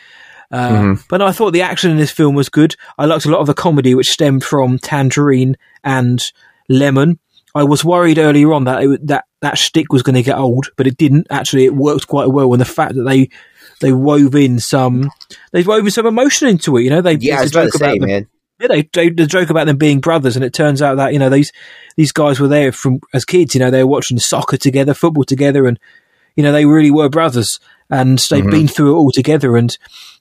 Uh, 0.51 0.69
Mhm. 0.69 1.03
But 1.09 1.17
no, 1.17 1.25
I 1.27 1.31
thought 1.31 1.51
the 1.53 1.61
action 1.61 1.89
in 1.89 1.97
this 1.97 2.11
film 2.11 2.35
was 2.35 2.49
good. 2.49 2.75
I 2.97 3.05
liked 3.05 3.25
a 3.25 3.31
lot 3.31 3.39
of 3.39 3.47
the 3.47 3.53
comedy 3.53 3.95
which 3.95 4.09
stemmed 4.09 4.43
from 4.43 4.77
Tangerine 4.77 5.55
and 5.83 6.19
Lemon. 6.67 7.19
I 7.55 7.63
was 7.63 7.83
worried 7.83 8.17
earlier 8.19 8.53
on 8.53 8.65
that 8.65 8.83
it, 8.83 9.07
that 9.07 9.25
that 9.41 9.57
shtick 9.57 9.91
was 9.91 10.03
going 10.03 10.15
to 10.15 10.23
get 10.23 10.37
old, 10.37 10.69
but 10.77 10.87
it 10.87 10.97
didn't. 10.97 11.27
Actually, 11.29 11.65
it 11.65 11.73
worked 11.75 12.07
quite 12.07 12.27
well. 12.29 12.51
And 12.53 12.61
the 12.61 12.65
fact 12.65 12.95
that 12.95 13.03
they 13.03 13.29
they 13.79 13.91
wove 13.93 14.35
in 14.35 14.59
some 14.59 15.09
they 15.51 15.63
wove 15.63 15.85
in 15.85 15.91
some 15.91 16.05
emotion 16.05 16.47
into 16.49 16.77
it. 16.77 16.83
You 16.83 16.89
know, 16.91 17.01
they 17.01 17.15
Yeah, 17.15 17.39
I 17.39 17.41
was 17.43 17.51
about 17.51 17.71
to 17.71 17.77
say, 17.77 17.99
man. 17.99 18.27
Yeah, 18.61 18.67
they, 18.67 18.83
they 18.93 19.09
the 19.09 19.25
joke 19.25 19.49
about 19.49 19.65
them 19.67 19.77
being 19.77 19.99
brothers, 19.99 20.35
and 20.35 20.45
it 20.45 20.53
turns 20.53 20.81
out 20.81 20.95
that 20.97 21.13
you 21.13 21.19
know 21.19 21.29
these 21.29 21.51
these 21.97 22.11
guys 22.11 22.39
were 22.39 22.47
there 22.47 22.71
from 22.71 22.99
as 23.13 23.25
kids. 23.25 23.53
You 23.55 23.59
know, 23.59 23.71
they 23.71 23.83
were 23.83 23.89
watching 23.89 24.19
soccer 24.19 24.57
together, 24.57 24.93
football 24.93 25.23
together, 25.23 25.65
and 25.65 25.79
you 26.35 26.43
know 26.43 26.51
they 26.51 26.65
really 26.65 26.91
were 26.91 27.09
brothers, 27.09 27.59
and 27.89 28.19
they've 28.29 28.43
Mhm. 28.45 28.51
been 28.51 28.67
through 28.67 28.93
it 28.93 28.97
all 28.97 29.11
together. 29.11 29.57
And 29.57 29.75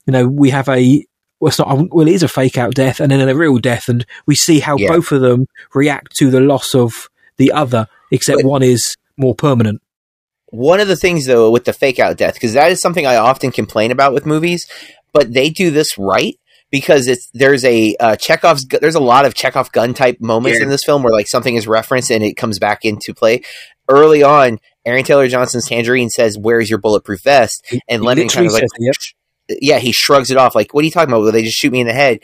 you 0.06 0.12
know, 0.12 0.26
we 0.26 0.50
have 0.50 0.68
a 0.68 1.04
well, 1.38 1.48
it's 1.48 1.58
not 1.58 1.88
well, 1.92 2.06
it 2.08 2.12
is 2.12 2.22
a 2.22 2.28
fake 2.28 2.58
out 2.58 2.74
death, 2.74 3.00
and 3.00 3.12
then 3.12 3.28
a 3.28 3.34
real 3.34 3.58
death, 3.58 3.88
and 3.88 4.04
we 4.26 4.34
see 4.34 4.60
how 4.60 4.76
Yeah. 4.76 4.88
both 4.88 5.12
of 5.12 5.20
them 5.20 5.46
react 5.74 6.16
to 6.16 6.30
the 6.30 6.40
loss 6.40 6.74
of 6.74 7.08
the 7.36 7.52
other, 7.52 7.86
except 8.10 8.42
But- 8.42 8.48
one 8.48 8.62
is 8.62 8.96
more 9.16 9.34
permanent. 9.34 9.80
One 10.52 10.80
of 10.80 10.88
the 10.88 10.96
things 10.96 11.26
though 11.26 11.50
with 11.50 11.64
the 11.64 11.72
fake 11.72 11.98
out 12.00 12.16
death, 12.16 12.34
because 12.34 12.54
that 12.54 12.72
is 12.72 12.80
something 12.80 13.06
I 13.06 13.16
often 13.16 13.52
complain 13.52 13.92
about 13.92 14.12
with 14.12 14.26
movies, 14.26 14.66
but 15.12 15.32
they 15.32 15.48
do 15.48 15.70
this 15.70 15.96
right 15.96 16.36
because 16.70 17.06
it's 17.06 17.28
there's 17.34 17.64
a 17.64 17.96
uh, 17.98 18.16
Chekhov's 18.16 18.66
there's 18.66 18.94
a 18.94 19.00
lot 19.00 19.24
of 19.24 19.34
Chekhov 19.34 19.72
gun 19.72 19.94
type 19.94 20.20
moments 20.20 20.58
Yeah. 20.58 20.64
in 20.64 20.70
this 20.70 20.84
film 20.84 21.02
where 21.02 21.12
like 21.12 21.28
something 21.28 21.54
is 21.56 21.66
referenced 21.66 22.10
and 22.10 22.22
it 22.24 22.34
comes 22.34 22.58
back 22.58 22.84
into 22.84 23.12
play. 23.14 23.42
Early 23.88 24.22
on, 24.22 24.58
Aaron 24.86 25.04
Taylor 25.04 25.28
Johnson's 25.28 25.68
Tangerine 25.68 26.10
says, 26.10 26.38
"Where's 26.38 26.70
your 26.70 26.78
bulletproof 26.78 27.22
vest?" 27.22 27.64
And 27.88 28.02
He 28.02 28.06
Lemon 28.06 28.28
kind 28.28 28.46
of 28.46 28.52
like, 28.52 28.62
says 28.62 28.70
yep. 28.78 28.94
yeah, 29.60 29.78
he 29.78 29.92
shrugs 29.92 30.30
it 30.30 30.36
off 30.36 30.54
like, 30.54 30.72
"What 30.72 30.82
are 30.82 30.84
you 30.84 30.90
talking 30.92 31.10
about? 31.12 31.22
Will 31.22 31.32
they 31.32 31.42
just 31.42 31.58
shoot 31.58 31.72
me 31.72 31.80
in 31.80 31.86
the 31.86 31.92
head?" 31.92 32.20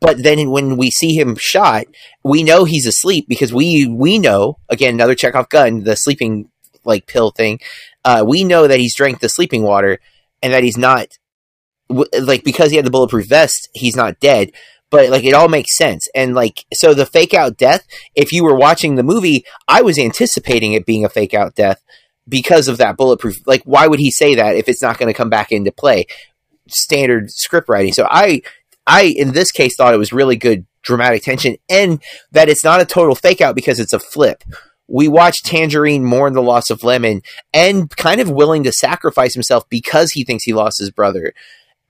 But 0.00 0.22
then 0.22 0.50
when 0.50 0.76
we 0.76 0.90
see 0.90 1.14
him 1.14 1.36
shot, 1.38 1.86
we 2.22 2.42
know 2.42 2.64
he's 2.64 2.86
asleep 2.86 3.26
because 3.28 3.54
we 3.54 3.86
we 3.86 4.18
know 4.18 4.58
again 4.68 4.94
another 4.94 5.14
Chekhov 5.14 5.48
gun, 5.48 5.84
the 5.84 5.94
sleeping 5.96 6.50
like 6.84 7.06
pill 7.06 7.30
thing. 7.30 7.60
Uh, 8.04 8.24
we 8.26 8.44
know 8.44 8.66
that 8.66 8.80
he's 8.80 8.94
drank 8.94 9.20
the 9.20 9.28
sleeping 9.28 9.62
water 9.62 9.98
and 10.42 10.52
that 10.52 10.62
he's 10.62 10.76
not 10.76 11.08
like 11.88 12.44
because 12.44 12.70
he 12.70 12.76
had 12.76 12.86
the 12.86 12.90
bulletproof 12.90 13.26
vest, 13.26 13.68
he's 13.74 13.96
not 13.96 14.20
dead. 14.20 14.52
But 14.90 15.10
like 15.10 15.24
it 15.24 15.34
all 15.34 15.48
makes 15.48 15.76
sense, 15.76 16.08
and 16.14 16.34
like 16.34 16.64
so 16.72 16.94
the 16.94 17.04
fake 17.04 17.34
out 17.34 17.58
death. 17.58 17.86
If 18.14 18.32
you 18.32 18.42
were 18.42 18.54
watching 18.54 18.94
the 18.94 19.02
movie, 19.02 19.44
I 19.66 19.82
was 19.82 19.98
anticipating 19.98 20.72
it 20.72 20.86
being 20.86 21.04
a 21.04 21.10
fake 21.10 21.34
out 21.34 21.54
death 21.54 21.82
because 22.28 22.68
of 22.68 22.78
that 22.78 22.96
bulletproof. 22.96 23.46
Like, 23.46 23.62
why 23.64 23.86
would 23.86 24.00
he 24.00 24.10
say 24.10 24.34
that 24.34 24.56
if 24.56 24.68
it's 24.68 24.82
not 24.82 24.98
going 24.98 25.08
to 25.08 25.16
come 25.16 25.30
back 25.30 25.52
into 25.52 25.72
play? 25.72 26.06
Standard 26.68 27.30
script 27.30 27.68
writing. 27.68 27.92
So 27.92 28.06
I, 28.08 28.42
I 28.86 29.14
in 29.16 29.32
this 29.32 29.50
case 29.50 29.76
thought 29.76 29.94
it 29.94 29.98
was 29.98 30.12
really 30.12 30.36
good 30.36 30.66
dramatic 30.82 31.22
tension, 31.22 31.56
and 31.68 32.02
that 32.32 32.48
it's 32.48 32.64
not 32.64 32.80
a 32.80 32.86
total 32.86 33.14
fake 33.14 33.40
out 33.40 33.54
because 33.54 33.78
it's 33.78 33.92
a 33.92 34.00
flip. 34.00 34.44
We 34.90 35.06
watch 35.06 35.42
Tangerine 35.42 36.04
mourn 36.04 36.32
the 36.32 36.40
loss 36.40 36.70
of 36.70 36.82
Lemon 36.82 37.20
and 37.52 37.94
kind 37.96 38.22
of 38.22 38.30
willing 38.30 38.64
to 38.64 38.72
sacrifice 38.72 39.34
himself 39.34 39.68
because 39.68 40.12
he 40.12 40.24
thinks 40.24 40.44
he 40.44 40.54
lost 40.54 40.78
his 40.78 40.90
brother. 40.90 41.34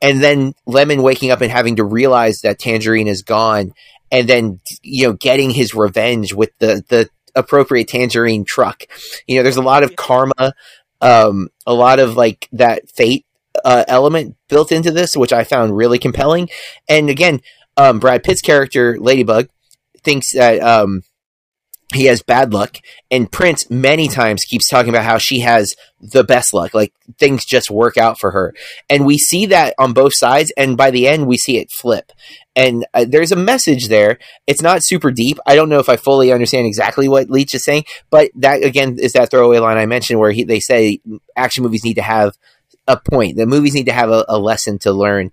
And 0.00 0.22
then 0.22 0.54
Lemon 0.66 1.02
waking 1.02 1.30
up 1.30 1.40
and 1.40 1.50
having 1.50 1.76
to 1.76 1.84
realize 1.84 2.40
that 2.42 2.58
Tangerine 2.58 3.08
is 3.08 3.22
gone 3.22 3.72
and 4.10 4.28
then, 4.28 4.60
you 4.82 5.06
know, 5.06 5.12
getting 5.12 5.50
his 5.50 5.74
revenge 5.74 6.32
with 6.32 6.50
the, 6.58 6.84
the 6.88 7.10
appropriate 7.34 7.88
Tangerine 7.88 8.44
truck. 8.46 8.84
You 9.26 9.36
know, 9.36 9.42
there's 9.42 9.56
a 9.56 9.62
lot 9.62 9.82
of 9.82 9.96
karma, 9.96 10.54
um, 11.00 11.48
a 11.66 11.74
lot 11.74 11.98
of 11.98 12.16
like 12.16 12.48
that 12.52 12.88
fate 12.90 13.26
uh, 13.64 13.84
element 13.88 14.36
built 14.48 14.72
into 14.72 14.90
this, 14.90 15.16
which 15.16 15.32
I 15.32 15.44
found 15.44 15.76
really 15.76 15.98
compelling. 15.98 16.48
And 16.88 17.10
again, 17.10 17.40
um, 17.76 17.98
Brad 17.98 18.22
Pitt's 18.22 18.40
character 18.40 18.98
Ladybug 18.98 19.48
thinks 20.02 20.32
that 20.34 20.60
um, 20.60 21.02
he 21.94 22.04
has 22.04 22.22
bad 22.22 22.52
luck, 22.52 22.76
and 23.10 23.32
Prince 23.32 23.70
many 23.70 24.08
times 24.08 24.44
keeps 24.44 24.68
talking 24.68 24.90
about 24.90 25.04
how 25.04 25.16
she 25.16 25.40
has 25.40 25.74
the 26.00 26.22
best 26.22 26.52
luck, 26.52 26.74
like 26.74 26.92
things 27.18 27.46
just 27.46 27.70
work 27.70 27.96
out 27.96 28.18
for 28.20 28.32
her, 28.32 28.54
and 28.90 29.06
we 29.06 29.16
see 29.16 29.46
that 29.46 29.74
on 29.78 29.94
both 29.94 30.12
sides. 30.14 30.52
And 30.56 30.76
by 30.76 30.90
the 30.90 31.08
end, 31.08 31.26
we 31.26 31.38
see 31.38 31.56
it 31.56 31.70
flip, 31.70 32.12
and 32.54 32.86
uh, 32.92 33.06
there's 33.08 33.32
a 33.32 33.36
message 33.36 33.88
there. 33.88 34.18
It's 34.46 34.60
not 34.60 34.84
super 34.84 35.10
deep. 35.10 35.38
I 35.46 35.56
don't 35.56 35.70
know 35.70 35.78
if 35.78 35.88
I 35.88 35.96
fully 35.96 36.30
understand 36.30 36.66
exactly 36.66 37.08
what 37.08 37.30
Leitch 37.30 37.54
is 37.54 37.64
saying, 37.64 37.84
but 38.10 38.30
that 38.34 38.62
again 38.62 38.98
is 38.98 39.14
that 39.14 39.30
throwaway 39.30 39.58
line 39.58 39.78
I 39.78 39.86
mentioned 39.86 40.20
where 40.20 40.32
he, 40.32 40.44
they 40.44 40.60
say 40.60 41.00
action 41.36 41.62
movies 41.62 41.84
need 41.84 41.94
to 41.94 42.02
have 42.02 42.36
a 42.86 42.98
point. 42.98 43.36
The 43.38 43.46
movies 43.46 43.74
need 43.74 43.86
to 43.86 43.92
have 43.92 44.10
a, 44.10 44.26
a 44.28 44.38
lesson 44.38 44.78
to 44.80 44.92
learn, 44.92 45.32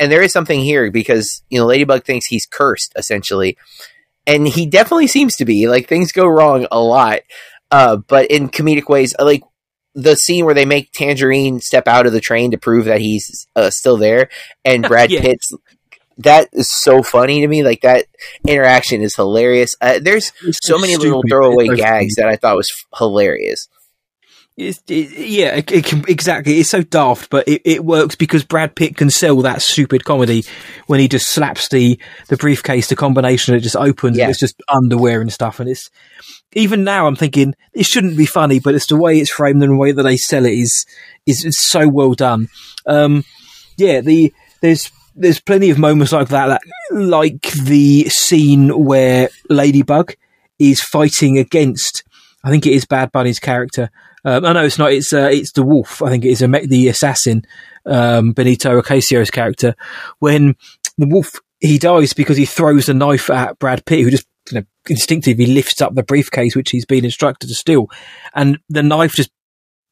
and 0.00 0.10
there 0.10 0.22
is 0.22 0.32
something 0.32 0.60
here 0.60 0.90
because 0.90 1.44
you 1.48 1.60
know 1.60 1.66
Ladybug 1.66 2.04
thinks 2.04 2.26
he's 2.26 2.46
cursed 2.46 2.92
essentially 2.96 3.56
and 4.26 4.46
he 4.46 4.66
definitely 4.66 5.06
seems 5.06 5.36
to 5.36 5.44
be 5.44 5.68
like 5.68 5.88
things 5.88 6.12
go 6.12 6.26
wrong 6.26 6.66
a 6.70 6.80
lot 6.80 7.20
uh, 7.70 7.96
but 7.96 8.30
in 8.30 8.48
comedic 8.48 8.88
ways 8.88 9.14
uh, 9.18 9.24
like 9.24 9.42
the 9.94 10.14
scene 10.16 10.44
where 10.44 10.54
they 10.54 10.64
make 10.64 10.90
tangerine 10.92 11.60
step 11.60 11.86
out 11.86 12.06
of 12.06 12.12
the 12.12 12.20
train 12.20 12.50
to 12.50 12.58
prove 12.58 12.86
that 12.86 13.00
he's 13.00 13.46
uh, 13.56 13.70
still 13.70 13.96
there 13.96 14.28
and 14.64 14.82
brad 14.88 15.10
Yeah. 15.10 15.20
pitt's 15.20 15.52
that 16.18 16.48
is 16.52 16.68
so 16.70 17.02
funny 17.02 17.40
to 17.40 17.48
me 17.48 17.62
like 17.62 17.80
that 17.80 18.04
interaction 18.46 19.00
is 19.00 19.16
hilarious. 19.16 19.74
Uh, 19.80 19.98
there's 20.00 20.30
It's 20.44 20.58
so 20.62 20.78
many 20.78 20.96
little 20.96 21.22
throwaway 21.28 21.68
gags 21.68 22.16
that 22.16 22.28
i 22.28 22.36
thought 22.36 22.56
was 22.56 22.70
f- 22.70 22.98
hilarious 22.98 23.66
It's, 24.68 24.82
it, 24.88 25.10
yeah, 25.18 25.56
it, 25.56 25.70
it 25.70 25.84
can, 25.84 26.04
exactly. 26.08 26.58
It's 26.58 26.70
so 26.70 26.82
daft, 26.82 27.30
but 27.30 27.46
it, 27.48 27.62
it 27.64 27.84
works 27.84 28.14
because 28.14 28.44
Brad 28.44 28.74
Pitt 28.74 28.96
can 28.96 29.10
sell 29.10 29.36
that 29.42 29.62
stupid 29.62 30.04
comedy 30.04 30.44
when 30.86 31.00
he 31.00 31.08
just 31.08 31.28
slaps 31.28 31.68
the, 31.68 31.98
the 32.28 32.36
briefcase, 32.36 32.88
the 32.88 32.96
combination, 32.96 33.54
it 33.54 33.60
just 33.60 33.76
opens 33.76 34.16
Yeah. 34.16 34.24
and 34.24 34.30
it's 34.30 34.40
just 34.40 34.60
underwear 34.68 35.20
and 35.20 35.32
stuff. 35.32 35.60
And 35.60 35.68
it's, 35.68 35.90
even 36.52 36.84
now 36.84 37.06
I'm 37.06 37.16
thinking 37.16 37.54
it 37.72 37.86
shouldn't 37.86 38.16
be 38.16 38.26
funny, 38.26 38.60
but 38.60 38.74
it's 38.74 38.86
the 38.86 38.96
way 38.96 39.18
it's 39.18 39.30
framed 39.32 39.62
and 39.62 39.72
the 39.72 39.76
way 39.76 39.92
that 39.92 40.02
they 40.02 40.16
sell 40.16 40.44
it 40.44 40.52
is, 40.52 40.86
is, 41.26 41.44
is 41.44 41.58
so 41.60 41.88
well 41.88 42.14
done. 42.14 42.48
Um, 42.86 43.24
yeah, 43.76 44.00
the, 44.00 44.32
there's, 44.60 44.90
there's 45.14 45.40
plenty 45.40 45.70
of 45.70 45.78
moments 45.78 46.12
like 46.12 46.28
that, 46.28 46.48
like, 46.48 46.60
like 46.90 47.52
the 47.52 48.04
scene 48.08 48.68
where 48.84 49.28
Ladybug 49.50 50.14
is 50.58 50.80
fighting 50.80 51.38
against, 51.38 52.04
I 52.44 52.50
think 52.50 52.66
it 52.66 52.72
is 52.72 52.84
Bad 52.84 53.12
Bunny's 53.12 53.38
character. 53.40 53.90
Um, 54.24 54.44
I 54.44 54.52
know 54.52 54.64
it's 54.64 54.78
not. 54.78 54.92
It's 54.92 55.12
uh, 55.12 55.28
it's 55.32 55.52
the 55.52 55.62
wolf. 55.64 56.00
I 56.02 56.10
think 56.10 56.24
it 56.24 56.30
is 56.30 56.42
a, 56.42 56.48
me- 56.48 56.66
the 56.66 56.88
assassin, 56.88 57.42
um, 57.86 58.32
Benito 58.32 58.76
Ocasio's 58.78 59.30
character. 59.30 59.74
When 60.20 60.54
the 60.98 61.06
wolf 61.06 61.40
he 61.60 61.78
dies 61.78 62.12
because 62.12 62.36
he 62.36 62.44
throws 62.46 62.88
a 62.88 62.94
knife 62.94 63.30
at 63.30 63.58
Brad 63.58 63.84
Pitt, 63.84 64.00
who 64.00 64.10
just 64.10 64.26
you 64.50 64.60
know, 64.60 64.66
instinctively 64.88 65.46
lifts 65.46 65.80
up 65.80 65.94
the 65.94 66.02
briefcase 66.02 66.54
which 66.56 66.70
he's 66.70 66.84
been 66.86 67.04
instructed 67.04 67.48
to 67.48 67.54
steal, 67.54 67.88
and 68.34 68.58
the 68.68 68.82
knife 68.82 69.12
just 69.14 69.30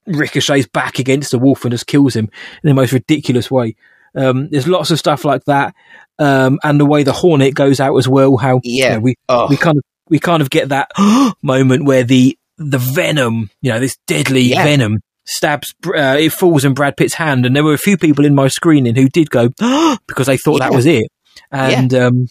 ricochets 0.07 0.67
back 0.67 0.99
against 0.99 1.31
the 1.31 1.39
wolf 1.39 1.65
and 1.65 1.73
just 1.73 1.87
kills 1.87 2.15
him 2.17 2.25
in 2.63 2.69
the 2.69 2.75
most 2.75 2.93
ridiculous 2.93 3.51
way. 3.51 3.77
Um, 4.15 4.49
there's 4.51 4.67
lots 4.67 4.91
of 4.91 4.99
stuff 4.99 5.25
like 5.25 5.45
that, 5.45 5.75
um, 6.19 6.59
and 6.65 6.81
the 6.81 6.87
way 6.87 7.03
the 7.05 7.13
hornet 7.13 7.55
goes 7.55 7.79
out 7.81 7.97
as 7.97 8.09
well. 8.09 8.37
How 8.37 8.61
you 8.65 8.85
Yeah. 8.85 8.95
know, 8.95 9.01
we 9.01 9.15
oh 9.29 9.47
we 9.49 9.57
kind 9.57 9.77
of 9.79 9.85
we 10.09 10.19
kind 10.19 10.43
of 10.43 10.51
get 10.51 10.71
that 10.71 10.91
moment 11.43 11.85
where 11.85 12.03
the 12.03 12.37
the 12.61 12.79
venom, 12.79 13.51
you 13.63 13.73
know, 13.73 13.81
this 13.81 13.97
deadly 14.07 14.43
Yeah. 14.43 14.63
venom 14.65 15.01
stabs. 15.25 15.75
Uh, 15.87 16.17
it 16.21 16.31
falls 16.33 16.65
in 16.65 16.75
Brad 16.75 16.97
Pitt's 16.97 17.15
hand, 17.15 17.47
and 17.47 17.57
there 17.57 17.65
were 17.65 17.73
a 17.75 17.79
few 17.79 17.97
people 17.97 18.25
in 18.25 18.35
my 18.35 18.49
screening 18.49 18.95
who 18.95 19.09
did 19.09 19.31
go 19.31 19.49
because 20.07 20.27
they 20.27 20.37
thought 20.37 20.61
that 20.61 20.73
was 20.73 20.87
it, 20.87 21.07
and 21.51 21.93
um, 21.95 22.29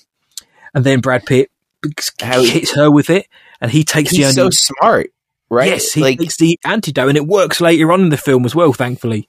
and 0.74 0.86
then 0.86 1.00
Brad 1.02 1.26
Pitt 1.26 1.50
How- 2.22 2.44
hits 2.44 2.76
her 2.76 2.92
with 2.92 3.10
it, 3.10 3.26
and 3.60 3.72
he 3.72 3.84
takes 3.84 4.12
the 4.12 4.18
he's 4.18 4.38
only. 4.38 4.52
so 4.52 4.74
smart 4.80 5.12
right 5.50 5.68
Yes, 5.70 5.94
he 5.94 6.02
like 6.02 6.20
takes 6.20 6.38
the 6.38 6.60
antidote, 6.64 7.10
and 7.10 7.18
it 7.18 7.26
works 7.28 7.60
later 7.60 7.92
on 7.92 8.02
in 8.02 8.10
the 8.10 8.18
film 8.18 8.46
as 8.46 8.54
well. 8.54 8.72
Thankfully, 8.72 9.28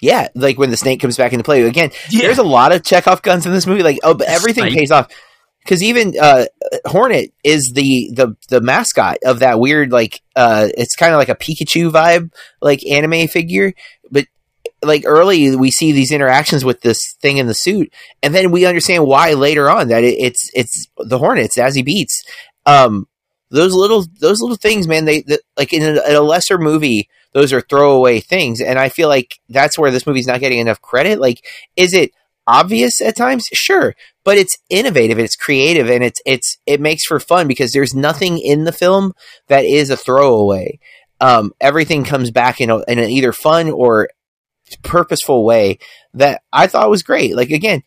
yeah 0.00 0.26
like 0.34 0.58
when 0.58 0.70
the 0.70 0.76
snake 0.76 1.00
comes 1.00 1.16
back 1.16 1.32
into 1.32 1.44
play 1.44 1.62
again 1.62 1.90
Yeah. 2.10 2.22
there's 2.22 2.38
a 2.38 2.42
lot 2.42 2.72
of 2.72 2.82
Chekhov 2.82 3.22
guns 3.22 3.46
in 3.46 3.52
this 3.52 3.66
movie. 3.66 3.84
Like, 3.84 4.00
oh, 4.02 4.14
but 4.14 4.26
everything 4.26 4.64
Snake. 4.64 4.76
pays 4.78 4.90
off 4.90 5.06
because 5.64 5.82
even 5.82 6.14
uh, 6.20 6.46
Hornet 6.86 7.32
is 7.44 7.72
the 7.74 8.10
the 8.14 8.36
the 8.48 8.60
mascot 8.60 9.18
of 9.24 9.40
that 9.40 9.58
weird 9.60 9.92
like 9.92 10.22
uh, 10.36 10.68
it's 10.76 10.96
kind 10.96 11.12
of 11.12 11.18
like 11.18 11.28
a 11.28 11.34
Pikachu 11.34 11.90
vibe 11.90 12.32
like 12.60 12.84
anime 12.86 13.28
figure, 13.28 13.72
but 14.10 14.26
like 14.82 15.04
early 15.06 15.54
we 15.56 15.70
see 15.70 15.92
these 15.92 16.12
interactions 16.12 16.64
with 16.64 16.80
this 16.80 17.16
thing 17.20 17.38
in 17.38 17.46
the 17.46 17.54
suit, 17.54 17.92
and 18.22 18.34
then 18.34 18.50
we 18.50 18.66
understand 18.66 19.06
why 19.06 19.32
later 19.34 19.70
on 19.70 19.88
that 19.88 20.04
it, 20.04 20.18
it's 20.18 20.50
it's 20.54 20.88
the 20.98 21.18
Hornet, 21.18 21.46
it's 21.46 21.58
Zazie 21.58 21.86
Beetz. 21.86 22.24
Um, 22.66 23.06
those 23.52 23.74
little 23.74 24.04
those 24.18 24.40
little 24.40 24.56
things, 24.56 24.88
man. 24.88 25.04
They, 25.04 25.22
that 25.22 25.40
like 25.56 25.72
in 25.72 25.82
a, 25.82 26.08
in 26.08 26.16
a 26.16 26.20
lesser 26.20 26.58
movie, 26.58 27.08
those 27.32 27.52
are 27.52 27.60
throwaway 27.60 28.20
things, 28.20 28.60
and 28.60 28.78
I 28.78 28.88
feel 28.88 29.08
like 29.08 29.38
that's 29.48 29.78
where 29.78 29.90
this 29.90 30.06
movie's 30.06 30.26
not 30.26 30.40
getting 30.40 30.58
enough 30.58 30.80
credit. 30.80 31.20
Like, 31.20 31.44
is 31.76 31.92
it 31.92 32.12
obvious 32.46 33.00
at 33.00 33.16
times? 33.16 33.46
Sure, 33.52 33.94
but 34.24 34.38
it's 34.38 34.56
innovative, 34.70 35.18
it's 35.18 35.36
creative, 35.36 35.90
and 35.90 36.04
it's 36.04 36.20
it's 36.24 36.58
it 36.66 36.80
makes 36.80 37.04
for 37.04 37.20
fun 37.20 37.48
because 37.48 37.72
there's 37.72 37.94
nothing 37.94 38.38
in 38.38 38.64
the 38.64 38.72
film 38.72 39.12
that 39.48 39.64
is 39.64 39.90
a 39.90 39.96
throwaway. 39.96 40.78
Um, 41.20 41.52
everything 41.60 42.04
comes 42.04 42.32
back 42.32 42.60
in, 42.60 42.68
a, 42.68 42.78
in 42.88 42.98
an 42.98 43.08
either 43.08 43.32
fun 43.32 43.70
or 43.70 44.08
purposeful 44.82 45.44
way 45.44 45.78
that 46.14 46.42
I 46.52 46.66
thought 46.66 46.90
was 46.90 47.02
great. 47.02 47.36
Like 47.36 47.50
again, 47.50 47.82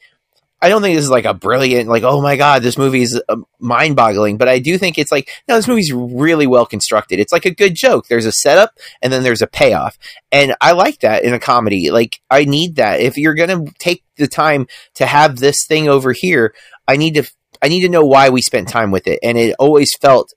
I 0.62 0.70
don't 0.70 0.82
think 0.82 0.96
this 0.96 1.04
is 1.04 1.12
like 1.12 1.26
a 1.26 1.34
brilliant, 1.34 1.90
like 1.90 2.04
oh 2.04 2.22
my 2.22 2.38
god, 2.38 2.62
this 2.62 2.78
movie 2.78 3.02
is 3.02 3.22
uh, 3.30 3.36
mind 3.60 3.96
boggling. 3.96 4.38
But 4.38 4.48
I 4.48 4.60
do 4.60 4.78
think 4.78 4.98
it's 4.98 5.12
like 5.12 5.30
no, 5.48 5.56
this 5.56 5.68
movie's 5.68 5.94
really 5.94 6.48
well 6.48 6.66
constructed. 6.66 7.20
It's 7.20 7.34
like 7.34 7.46
a 7.46 7.54
good 7.54 7.76
joke. 7.76 8.08
There's 8.08 8.26
a 8.26 8.32
setup 8.32 8.72
and 9.02 9.12
then 9.12 9.24
there's 9.24 9.42
a 9.42 9.48
payoff, 9.48 9.98
and 10.32 10.56
I 10.62 10.72
like 10.72 11.00
that 11.00 11.24
in 11.24 11.34
a 11.34 11.40
comedy. 11.40 11.92
Like 11.92 12.22
I 12.30 12.46
need 12.46 12.76
that. 12.78 13.02
If 13.02 13.18
you're 13.18 13.36
gonna 13.36 13.66
take 13.80 14.04
the 14.18 14.28
time 14.28 14.68
to 14.96 15.06
have 15.06 15.38
this 15.38 15.66
thing 15.68 15.88
over 15.88 16.14
here, 16.14 16.54
I 16.88 16.98
need 16.98 17.16
to. 17.16 17.24
I 17.62 17.68
need 17.68 17.82
to 17.82 17.90
know 17.90 18.06
why 18.06 18.30
we 18.30 18.42
spent 18.42 18.68
time 18.68 18.92
with 18.92 19.08
it, 19.08 19.20
and 19.24 19.38
it 19.38 19.56
always 19.60 19.96
felt 20.00 20.34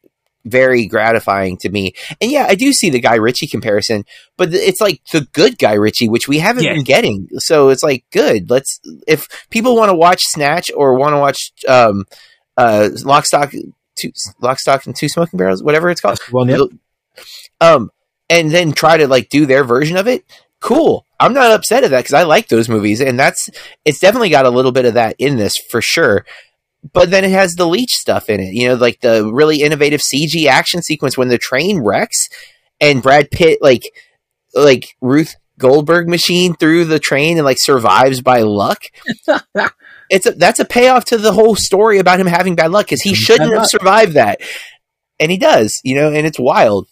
very 0.51 0.87
gratifying 0.87 1.57
to 1.59 1.69
me. 1.71 1.93
And 2.21 2.31
yeah, 2.31 2.47
I 2.49 2.55
do 2.55 2.73
see 2.73 2.91
the 2.91 3.01
Guy 3.01 3.15
Ritchie 3.17 3.47
comparison, 3.47 4.05
but 4.37 4.53
it's 4.53 4.81
like 4.81 5.01
the 5.13 5.23
good 5.33 5.59
Guy 5.59 5.75
Ritchie, 5.75 6.09
which 6.09 6.29
we 6.29 6.39
haven't 6.39 6.65
Yeah. 6.65 6.75
been 6.75 6.85
getting. 6.85 7.29
So 7.39 7.69
it's 7.69 7.83
like 7.83 8.05
good. 8.13 8.51
Let's 8.51 8.81
if 9.07 9.27
people 9.51 9.77
want 9.77 9.91
to 9.91 9.95
watch 9.97 10.23
Snatch 10.25 10.71
or 10.77 10.95
want 10.99 11.15
to 11.15 11.19
watch 11.19 11.53
um 11.69 12.05
uh 12.57 12.89
Lock 13.05 13.27
Stock 13.27 13.53
two 14.01 14.11
Lock 14.41 14.59
Stock 14.61 14.87
and 14.87 14.95
Two 14.97 15.09
Smoking 15.09 15.39
Barrels, 15.39 15.63
whatever 15.63 15.91
it's 15.91 16.01
called. 16.01 16.19
that's 16.19 16.33
one. 16.33 16.49
Yeah. 16.49 16.65
Um 17.61 17.91
and 18.31 18.51
then 18.51 18.73
try 18.73 18.97
to 18.97 19.09
like 19.09 19.29
do 19.29 19.47
their 19.47 19.65
version 19.65 19.97
of 19.97 20.07
it. 20.07 20.25
Cool. 20.61 21.05
I'm 21.21 21.33
not 21.33 21.51
upset 21.53 21.85
at 21.85 21.91
that 21.91 22.01
because 22.01 22.15
I 22.15 22.25
like 22.25 22.49
those 22.49 22.69
movies, 22.69 23.01
and 23.01 23.19
that's 23.19 23.49
it's 23.85 24.01
definitely 24.01 24.29
got 24.31 24.45
a 24.47 24.51
little 24.51 24.73
bit 24.73 24.85
of 24.85 24.95
that 24.95 25.17
in 25.19 25.37
this 25.37 25.55
for 25.71 25.81
sure. 25.83 26.25
But 26.93 27.11
then 27.11 27.25
it 27.25 27.31
has 27.31 27.55
the 27.55 27.67
Leitch 27.67 27.93
stuff 27.93 28.31
in 28.31 28.41
it, 28.41 28.55
you 28.55 28.69
know, 28.69 28.75
like 28.75 29.01
the 29.01 29.31
really 29.33 29.63
innovative 29.63 30.01
CG 30.01 30.47
action 30.47 30.83
sequence 30.83 31.17
when 31.17 31.29
the 31.29 31.39
train 31.39 31.81
wrecks 31.81 32.29
and 32.81 33.03
Brad 33.03 33.31
Pitt 33.31 33.59
like 33.61 33.83
like 34.55 34.97
Rube 35.01 35.29
Goldberg 35.59 36.09
machine 36.09 36.55
through 36.55 36.85
the 36.85 36.99
train 36.99 37.37
and 37.37 37.45
like 37.45 37.59
survives 37.61 38.23
by 38.23 38.41
luck. 38.41 38.85
it's 40.11 40.27
a, 40.27 40.33
that's 40.33 40.61
a 40.61 40.65
payoff 40.65 41.07
to 41.07 41.19
the 41.19 41.33
whole 41.33 41.57
story 41.57 41.99
about 41.99 42.21
him 42.21 42.27
having 42.27 42.55
bad 42.55 42.71
luck 42.71 42.87
because 42.87 43.03
he 43.03 43.15
shouldn't 43.15 43.53
have 43.53 43.67
survived 43.67 44.15
that, 44.15 44.41
and 45.19 45.31
he 45.31 45.37
does, 45.37 45.81
you 45.85 45.95
know, 45.95 46.13
and 46.13 46.27
it's 46.27 46.39
wild. 46.39 46.89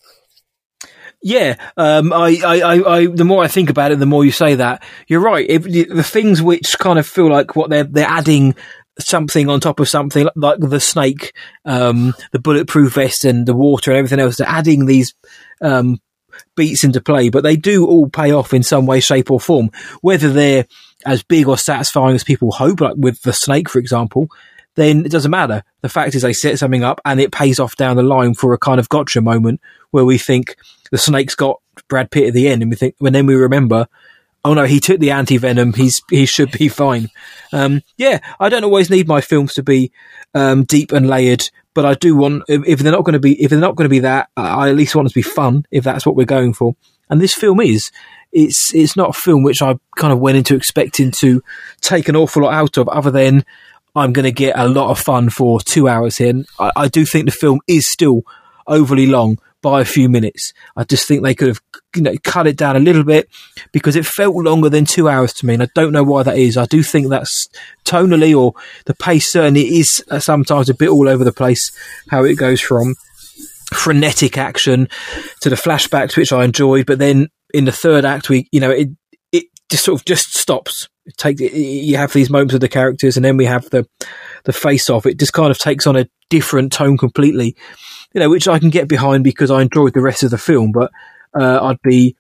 Yeah, 1.23 1.57
um, 1.77 2.13
I, 2.13 2.39
I, 2.45 2.97
I, 2.97 3.07
the 3.07 3.25
more 3.25 3.43
I 3.43 3.49
think 3.49 3.71
about 3.71 3.91
it, 3.91 3.99
the 3.99 4.07
more 4.07 4.25
you 4.25 4.31
say 4.31 4.57
that 4.57 4.85
you're 5.09 5.21
right. 5.21 5.49
If, 5.49 5.63
the 5.63 5.85
the 5.85 6.05
things 6.05 6.43
which 6.43 6.77
kind 6.79 6.99
of 6.99 7.07
feel 7.07 7.31
like 7.31 7.57
what 7.57 7.71
they're 7.71 7.85
they're 7.85 8.07
adding 8.07 8.55
something 8.99 9.49
on 9.49 9.61
top 9.61 9.81
of 9.81 9.89
something, 9.89 10.29
like 10.37 10.59
the 10.61 10.81
snake, 10.81 11.35
um, 11.65 12.15
the 12.33 12.39
bulletproof 12.39 12.95
vest, 12.95 13.25
and 13.25 13.47
the 13.47 13.55
water 13.55 13.91
and 13.91 13.99
everything 13.99 14.21
else. 14.21 14.37
They're 14.37 14.49
adding 14.49 14.87
these 14.87 15.15
um, 15.61 16.01
beats 16.55 16.85
into 16.85 17.01
play, 17.01 17.29
but 17.29 17.43
they 17.43 17.57
do 17.57 17.87
all 17.87 18.09
pay 18.09 18.33
off 18.33 18.55
in 18.55 18.63
some 18.63 18.87
way, 18.87 19.01
shape, 19.01 19.31
or 19.31 19.41
form. 19.41 19.71
Whether 20.01 20.33
they're 20.33 20.67
as 21.05 21.23
big 21.23 21.47
or 21.47 21.59
satisfying 21.59 22.15
as 22.15 22.25
people 22.25 22.53
hope, 22.53 22.81
like 22.81 22.97
with 22.97 23.23
the 23.23 23.33
snake, 23.33 23.69
for 23.69 23.79
example, 23.79 24.29
then 24.75 25.05
it 25.05 25.11
doesn't 25.11 25.31
matter. 25.31 25.63
The 25.83 25.89
fact 25.89 26.15
is, 26.15 26.23
they 26.23 26.33
set 26.33 26.59
something 26.59 26.85
up 26.85 27.01
and 27.05 27.21
it 27.21 27.33
pays 27.33 27.59
off 27.59 27.77
down 27.77 27.97
the 27.97 28.03
line 28.03 28.35
for 28.35 28.53
a 28.53 28.59
kind 28.59 28.79
of 28.79 28.89
gotcha 28.89 29.21
moment 29.21 29.61
where 29.91 30.05
we 30.05 30.19
think 30.19 30.57
the 30.91 30.99
snake's 30.99 31.35
got 31.35 31.61
Brad 31.89 32.11
Pitt 32.11 32.29
at 32.29 32.35
the 32.35 32.49
end, 32.49 32.63
and 32.63 32.71
we 32.71 32.77
think, 32.77 32.95
when 32.99 33.13
then 33.13 33.27
we 33.27 33.35
remember, 33.35 33.87
oh 34.47 34.55
no, 34.55 34.65
he 34.65 34.79
took 34.79 35.01
the 35.01 35.11
anti 35.11 35.37
venom. 35.37 35.73
He's 35.73 36.01
he 36.09 36.25
should 36.25 36.53
be 36.53 36.69
fine. 36.69 37.11
Um, 37.53 37.83
yeah, 37.97 38.21
I 38.39 38.49
don't 38.49 38.65
always 38.65 38.91
need 38.91 39.09
my 39.09 39.21
films 39.21 39.55
to 39.55 39.63
be 39.63 39.91
um, 40.35 40.65
deep 40.65 40.93
and 40.93 41.09
layered, 41.09 41.51
but 41.75 41.85
I 41.85 41.95
do 41.95 42.17
want 42.17 42.45
if, 42.49 42.79
they're 42.79 42.93
not 42.93 43.05
going 43.05 43.15
to 43.15 43.21
be 43.21 43.43
if 43.43 43.51
they're 43.51 43.59
not 43.59 43.75
going 43.75 43.87
to 43.87 43.91
be 43.91 44.01
that, 44.01 44.29
I 44.37 44.69
at 44.69 44.77
least 44.77 44.95
want 44.95 45.07
them 45.07 45.11
to 45.11 45.15
be 45.15 45.23
fun 45.23 45.67
if 45.71 45.83
that's 45.83 46.07
what 46.07 46.15
we're 46.15 46.25
going 46.25 46.55
for. 46.55 46.77
And 47.11 47.21
this 47.21 47.35
film 47.35 47.61
is 47.61 47.91
it's 48.33 48.73
it's 48.73 48.97
not 48.97 49.11
a 49.11 49.21
film 49.21 49.43
which 49.43 49.63
I 49.63 49.77
kind 49.97 50.13
of 50.13 50.21
went 50.21 50.39
into 50.39 50.55
expecting 50.55 51.11
to 51.19 51.43
take 51.81 52.09
an 52.09 52.17
awful 52.17 52.43
lot 52.43 52.55
out 52.55 52.77
of, 52.77 52.89
other 52.89 53.11
than 53.11 53.45
I'm 53.97 54.13
going 54.13 54.25
to 54.25 54.33
get 54.33 54.57
a 54.57 54.69
lot 54.69 54.91
of 54.91 54.99
fun 54.99 55.29
for 55.29 55.59
two 55.61 55.89
hours 55.89 56.21
in. 56.21 56.45
I, 56.61 56.71
I 56.77 56.89
do 56.89 57.05
think 57.05 57.25
the 57.25 57.33
film 57.33 57.61
is 57.67 57.91
still 57.91 58.23
overly 58.69 59.07
long 59.07 59.39
by 59.67 59.81
a 59.81 59.85
few 59.85 60.09
minutes. 60.09 60.53
I 60.77 60.85
just 60.85 61.09
think 61.09 61.25
they 61.25 61.35
could 61.35 61.49
have 61.49 61.61
you 61.97 62.03
know 62.03 62.15
cut 62.23 62.47
it 62.47 62.57
down 62.57 62.77
a 62.77 62.79
little 62.79 63.03
bit 63.03 63.29
because 63.73 63.97
it 63.97 64.07
felt 64.07 64.37
longer 64.37 64.69
than 64.69 64.85
two 64.85 65.09
hours 65.09 65.33
to 65.35 65.47
me, 65.47 65.55
and 65.55 65.63
I 65.65 65.69
don't 65.75 65.91
know 65.91 66.05
why 66.05 66.23
that 66.23 66.39
is. 66.39 66.57
I 66.57 66.67
do 66.67 66.85
think 66.85 67.09
that's 67.09 67.49
tonally 67.85 68.33
or 68.33 68.53
the 68.85 68.95
pace 68.95 69.33
certainly 69.33 69.63
is 69.63 70.05
uh, 70.09 70.21
sometimes 70.21 70.71
a 70.71 70.75
bit 70.75 70.89
all 70.89 71.09
over 71.09 71.25
the 71.25 71.33
place. 71.33 71.77
How 72.13 72.23
it 72.23 72.37
goes 72.37 72.61
from 72.61 72.95
frenetic 73.73 74.39
action 74.39 74.89
to 75.41 75.51
the 75.51 75.57
flashbacks, 75.57 76.17
which 76.17 76.33
I 76.33 76.45
enjoyed, 76.45 76.87
but 76.87 77.01
then 77.01 77.27
in 77.53 77.65
the 77.65 77.73
third 77.73 78.05
act, 78.05 78.29
we 78.29 78.47
you 78.53 78.61
know 78.61 78.71
it 78.71 78.91
it 79.33 79.47
just 79.69 79.85
sort 79.85 80.01
of 80.01 80.05
just 80.05 80.33
stops. 80.33 80.89
It 81.07 81.17
take 81.17 81.41
you 81.41 81.97
have 81.97 82.13
these 82.13 82.31
moments 82.31 82.55
of 82.55 82.61
the 82.61 82.69
characters, 82.69 83.17
and 83.17 83.25
then 83.25 83.37
we 83.37 83.47
have 83.47 83.69
the 83.71 83.85
the 84.45 84.53
face 84.53 84.89
off. 84.89 85.07
It 85.07 85.19
just 85.19 85.33
kind 85.33 85.51
of 85.51 85.59
takes 85.59 85.89
on 85.89 85.97
a 85.97 86.07
different 86.31 86.73
tone 86.73 86.97
completely, 86.97 87.57
you 88.13 88.21
know, 88.21 88.31
which 88.31 88.49
I 88.49 88.59
can 88.59 88.71
get 88.71 88.89
behind 88.89 89.25
because 89.25 89.51
I 89.51 89.63
enjoyed 89.63 89.95
the 89.95 90.01
rest 90.01 90.23
of 90.23 90.31
the 90.31 90.39
film. 90.39 90.73
But 90.73 90.91
uh, 91.39 91.59
I'd 91.63 91.83
be 91.83 92.17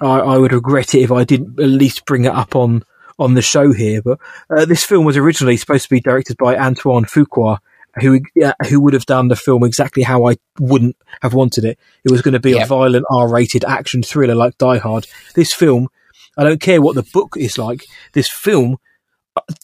I, 0.00 0.18
I 0.18 0.38
would 0.38 0.52
regret 0.52 0.94
it 0.94 1.00
if 1.02 1.12
I 1.12 1.24
didn't 1.24 1.58
at 1.60 1.66
least 1.68 2.04
bring 2.04 2.24
it 2.24 2.32
up 2.32 2.54
on 2.56 2.82
on 3.18 3.34
the 3.34 3.42
show 3.42 3.72
here. 3.72 4.02
But 4.02 4.18
uh, 4.50 4.64
this 4.64 4.84
film 4.84 5.04
was 5.04 5.16
originally 5.16 5.56
supposed 5.56 5.84
to 5.84 5.90
be 5.90 6.00
directed 6.00 6.36
by 6.38 6.56
Antoine 6.56 7.04
Fuqua, 7.04 7.58
who 8.00 8.20
uh, 8.44 8.52
who 8.68 8.80
would 8.80 8.94
have 8.94 9.06
done 9.06 9.28
the 9.28 9.36
film 9.36 9.64
exactly 9.64 10.02
how 10.02 10.26
I 10.26 10.36
wouldn't 10.58 10.96
have 11.22 11.34
wanted 11.34 11.64
it. 11.64 11.78
It 12.04 12.10
was 12.10 12.22
going 12.22 12.34
to 12.34 12.40
be 12.40 12.52
Yeah. 12.52 12.64
a 12.64 12.66
violent 12.66 13.04
R-rated 13.10 13.64
action 13.64 14.02
thriller 14.02 14.34
like 14.34 14.58
Die 14.58 14.78
Hard. 14.78 15.06
This 15.34 15.52
film, 15.52 15.88
I 16.36 16.44
don't 16.44 16.60
care 16.60 16.80
what 16.82 16.94
the 16.94 17.06
book 17.12 17.36
is 17.36 17.58
like. 17.58 17.84
This 18.12 18.30
film 18.30 18.78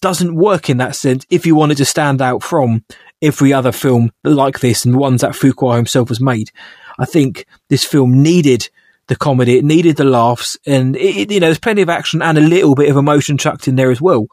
doesn't 0.00 0.34
work 0.34 0.70
in 0.70 0.78
that 0.78 0.96
sense. 0.96 1.24
If 1.30 1.46
you 1.46 1.54
wanted 1.54 1.76
to 1.78 1.84
stand 1.84 2.22
out 2.22 2.42
from 2.42 2.84
every 3.20 3.52
other 3.52 3.72
film 3.72 4.12
like 4.24 4.60
this 4.60 4.84
and 4.84 4.94
the 4.94 4.98
ones 4.98 5.20
that 5.20 5.32
Fuqua 5.32 5.76
himself 5.76 6.08
has 6.08 6.20
made, 6.20 6.50
I 6.98 7.04
think 7.04 7.46
this 7.68 7.84
film 7.84 8.22
needed 8.22 8.68
the 9.08 9.16
comedy, 9.16 9.56
it 9.58 9.64
needed 9.64 9.96
the 9.96 10.04
laughs, 10.04 10.56
and 10.66 10.94
it, 10.96 11.30
you 11.30 11.40
know, 11.40 11.46
there's 11.46 11.58
plenty 11.58 11.80
of 11.82 11.88
action 11.88 12.20
and 12.20 12.36
a 12.36 12.42
little 12.42 12.74
bit 12.74 12.90
of 12.90 12.96
emotion 12.96 13.38
chucked 13.38 13.66
in 13.66 13.76
there 13.76 13.90
as 13.90 14.00
well. 14.00 14.26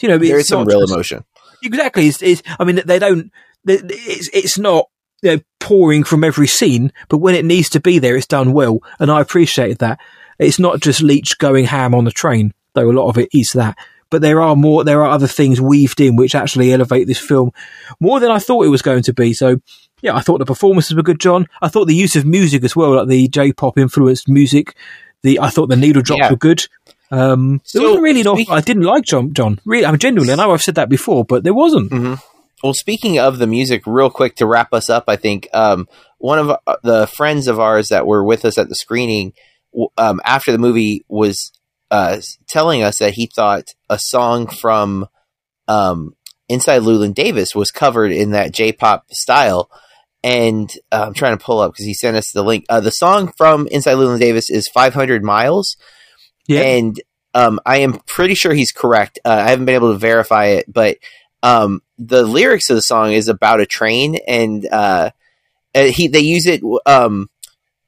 You 0.00 0.08
know, 0.08 0.18
There 0.18 0.38
it's 0.40 0.48
some 0.48 0.66
real 0.66 0.80
just- 0.80 0.92
emotion. 0.92 1.24
Exactly. 1.62 2.06
It's, 2.08 2.22
it's, 2.22 2.42
I 2.60 2.64
mean, 2.64 2.82
they 2.84 2.98
don't. 2.98 3.32
It's 3.66 4.28
it's 4.32 4.58
not 4.58 4.88
you 5.22 5.36
know, 5.36 5.42
pouring 5.58 6.04
from 6.04 6.22
every 6.22 6.46
scene, 6.46 6.92
but 7.08 7.18
when 7.18 7.34
it 7.34 7.44
needs 7.46 7.70
to 7.70 7.80
be 7.80 7.98
there, 7.98 8.14
it's 8.16 8.26
done 8.26 8.52
well, 8.52 8.80
and 9.00 9.10
I 9.10 9.20
appreciated 9.22 9.78
that. 9.78 9.98
It's 10.38 10.58
not 10.58 10.80
just 10.80 11.00
Leitch 11.02 11.38
going 11.38 11.64
ham 11.64 11.94
on 11.94 12.04
the 12.04 12.10
train, 12.10 12.52
though 12.74 12.90
a 12.90 12.92
lot 12.92 13.08
of 13.08 13.16
it 13.16 13.30
is 13.32 13.50
that. 13.54 13.78
But 14.10 14.22
there 14.22 14.40
are 14.40 14.54
more. 14.54 14.84
There 14.84 15.02
are 15.02 15.10
other 15.10 15.26
things 15.26 15.60
weaved 15.60 16.00
in 16.00 16.16
which 16.16 16.34
actually 16.34 16.72
elevate 16.72 17.06
this 17.08 17.18
film 17.18 17.50
more 18.00 18.20
than 18.20 18.30
I 18.30 18.38
thought 18.38 18.64
it 18.64 18.68
was 18.70 18.82
going 18.82 19.02
to 19.04 19.12
be. 19.12 19.32
So, 19.32 19.60
yeah, 20.00 20.14
I 20.14 20.20
thought 20.20 20.38
the 20.38 20.44
performances 20.44 20.94
were 20.94 21.02
good, 21.02 21.18
John. 21.20 21.46
I 21.60 21.68
thought 21.68 21.86
the 21.86 21.94
use 21.94 22.14
of 22.14 22.24
music 22.24 22.62
as 22.62 22.76
well, 22.76 22.94
like 22.96 23.08
the 23.08 23.26
J-pop 23.28 23.76
influenced 23.78 24.28
music. 24.28 24.76
The 25.22 25.40
I 25.40 25.50
thought 25.50 25.68
the 25.68 25.76
needle 25.76 26.02
drops 26.02 26.20
Yeah. 26.20 26.30
were 26.30 26.36
good. 26.36 26.66
Um, 27.10 27.60
there 27.72 27.82
wasn't 27.82 28.02
really 28.02 28.20
an 28.20 28.26
speak- 28.34 28.50
I 28.50 28.60
didn't 28.60 28.82
like 28.84 29.04
John. 29.04 29.32
John, 29.32 29.60
really, 29.64 29.86
I 29.86 29.90
mean, 29.90 29.98
genuinely. 29.98 30.32
I 30.32 30.36
know 30.36 30.52
I've 30.52 30.62
said 30.62 30.74
that 30.76 30.88
before, 30.88 31.24
but 31.24 31.42
there 31.44 31.54
wasn't. 31.54 31.90
Mm-hmm. 31.90 32.14
Well, 32.62 32.74
speaking 32.74 33.18
of 33.18 33.38
the 33.38 33.46
music, 33.46 33.82
real 33.86 34.10
quick 34.10 34.36
to 34.36 34.46
wrap 34.46 34.72
us 34.72 34.88
up, 34.88 35.04
I 35.08 35.16
think 35.16 35.48
um, 35.52 35.88
one 36.18 36.38
of 36.38 36.50
uh, 36.50 36.76
the 36.82 37.06
friends 37.06 37.48
of 37.48 37.60
ours 37.60 37.88
that 37.88 38.06
were 38.06 38.24
with 38.24 38.44
us 38.44 38.56
at 38.58 38.68
the 38.68 38.74
screening 38.74 39.32
um, 39.98 40.20
after 40.24 40.52
the 40.52 40.58
movie 40.58 41.04
was 41.08 41.52
uh, 41.90 42.20
telling 42.46 42.82
us 42.82 42.98
that 42.98 43.14
he 43.14 43.26
thought 43.26 43.74
a 43.88 43.98
song 43.98 44.46
from 44.46 45.08
um, 45.68 46.14
Inside 46.48 46.82
Llewyn 46.82 47.14
Davis 47.14 47.54
was 47.54 47.70
covered 47.70 48.12
in 48.12 48.30
that 48.32 48.52
J-pop 48.52 49.12
style. 49.12 49.70
And 50.22 50.72
uh, 50.90 51.04
I'm 51.06 51.14
trying 51.14 51.38
to 51.38 51.44
pull 51.44 51.60
up 51.60 51.72
because 51.72 51.86
he 51.86 51.94
sent 51.94 52.16
us 52.16 52.32
the 52.32 52.42
link. 52.42 52.64
Uh, 52.68 52.80
the 52.80 52.90
song 52.90 53.32
from 53.36 53.68
Inside 53.68 53.94
Llewyn 53.94 54.18
Davis 54.18 54.50
is 54.50 54.68
500 54.68 55.22
Miles. 55.22 55.76
Yeah. 56.46 56.62
And 56.62 57.00
um, 57.34 57.60
I 57.66 57.78
am 57.78 58.00
pretty 58.06 58.34
sure 58.34 58.54
he's 58.54 58.72
correct. 58.72 59.18
Uh, 59.24 59.42
I 59.46 59.50
haven't 59.50 59.66
been 59.66 59.74
able 59.74 59.92
to 59.92 59.98
verify 59.98 60.46
it, 60.46 60.72
but 60.72 60.96
um, 61.42 61.82
the 61.98 62.22
lyrics 62.22 62.70
of 62.70 62.76
the 62.76 62.82
song 62.82 63.12
is 63.12 63.28
about 63.28 63.60
a 63.60 63.66
train, 63.66 64.16
and 64.26 64.66
uh, 64.66 65.10
uh, 65.74 65.84
he 65.84 66.08
they 66.08 66.20
use 66.20 66.46
it 66.46 66.62
um, 66.86 67.28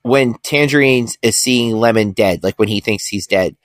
when 0.03 0.35
Tangerine 0.43 1.09
is 1.23 1.39
seeing 1.39 1.77
Lemon 1.77 2.13
dead, 2.13 2.43
like 2.43 2.59
when 2.59 2.69
he 2.69 2.81
thinks 2.81 3.07
he's 3.07 3.27
dead. 3.27 3.57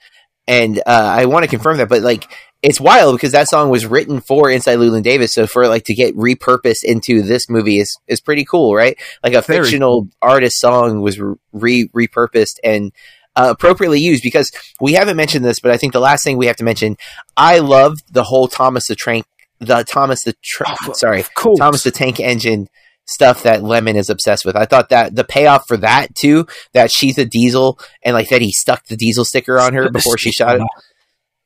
And 0.46 0.78
uh, 0.78 0.82
I 0.86 1.26
want 1.26 1.44
to 1.44 1.48
confirm 1.48 1.78
that, 1.78 1.88
but 1.88 2.02
like 2.02 2.30
it's 2.62 2.80
wild 2.80 3.14
because 3.14 3.32
that 3.32 3.48
song 3.48 3.68
was 3.68 3.84
written 3.84 4.20
for 4.20 4.50
Inside 4.50 4.78
Llewyn 4.78 5.02
Davis, 5.02 5.34
so 5.34 5.46
for 5.46 5.68
like 5.68 5.84
to 5.84 5.94
get 5.94 6.16
repurposed 6.16 6.82
into 6.82 7.22
this 7.22 7.48
movie 7.48 7.78
is 7.78 7.98
is 8.08 8.20
pretty 8.20 8.44
cool, 8.44 8.74
right? 8.74 8.98
Like 9.22 9.34
a 9.34 9.42
Very 9.42 9.64
fictional 9.64 10.08
artist 10.22 10.60
song 10.60 11.00
was 11.00 11.18
re 11.52 11.88
repurposed 11.94 12.56
and 12.64 12.92
uh, 13.36 13.48
appropriately 13.50 14.00
used 14.00 14.22
because 14.22 14.50
we 14.80 14.94
haven't 14.94 15.16
mentioned 15.16 15.44
this, 15.44 15.60
but 15.60 15.72
I 15.72 15.76
think 15.76 15.92
the 15.92 16.00
last 16.00 16.24
thing 16.24 16.36
we 16.36 16.46
have 16.46 16.56
to 16.56 16.64
mention, 16.64 16.96
I 17.36 17.58
loved 17.58 18.02
the 18.10 18.24
whole 18.24 18.48
Thomas 18.48 18.86
the 18.86 18.96
Tank, 18.96 19.26
the 19.58 19.84
Thomas 19.84 20.22
the 20.24 20.34
Tra- 20.42 20.76
Oh, 20.84 20.92
sorry, 20.92 21.24
Thomas 21.58 21.82
the 21.82 21.90
Tank 21.90 22.20
Engine 22.20 22.68
stuff 23.06 23.42
that 23.42 23.62
Lemon 23.62 23.96
is 23.96 24.10
obsessed 24.10 24.44
with. 24.44 24.56
I 24.56 24.64
thought 24.64 24.88
that 24.88 25.14
the 25.14 25.24
payoff 25.24 25.66
for 25.66 25.76
that 25.78 26.14
too, 26.14 26.46
that 26.72 26.90
she's 26.90 27.18
a 27.18 27.24
diesel 27.24 27.78
and 28.02 28.14
like 28.14 28.28
that 28.30 28.42
he 28.42 28.52
stuck 28.52 28.86
the 28.86 28.96
diesel 28.96 29.24
sticker 29.24 29.58
on 29.58 29.74
her 29.74 29.90
before 29.90 30.18
she 30.18 30.32
shot 30.32 30.56
it, 30.56 30.62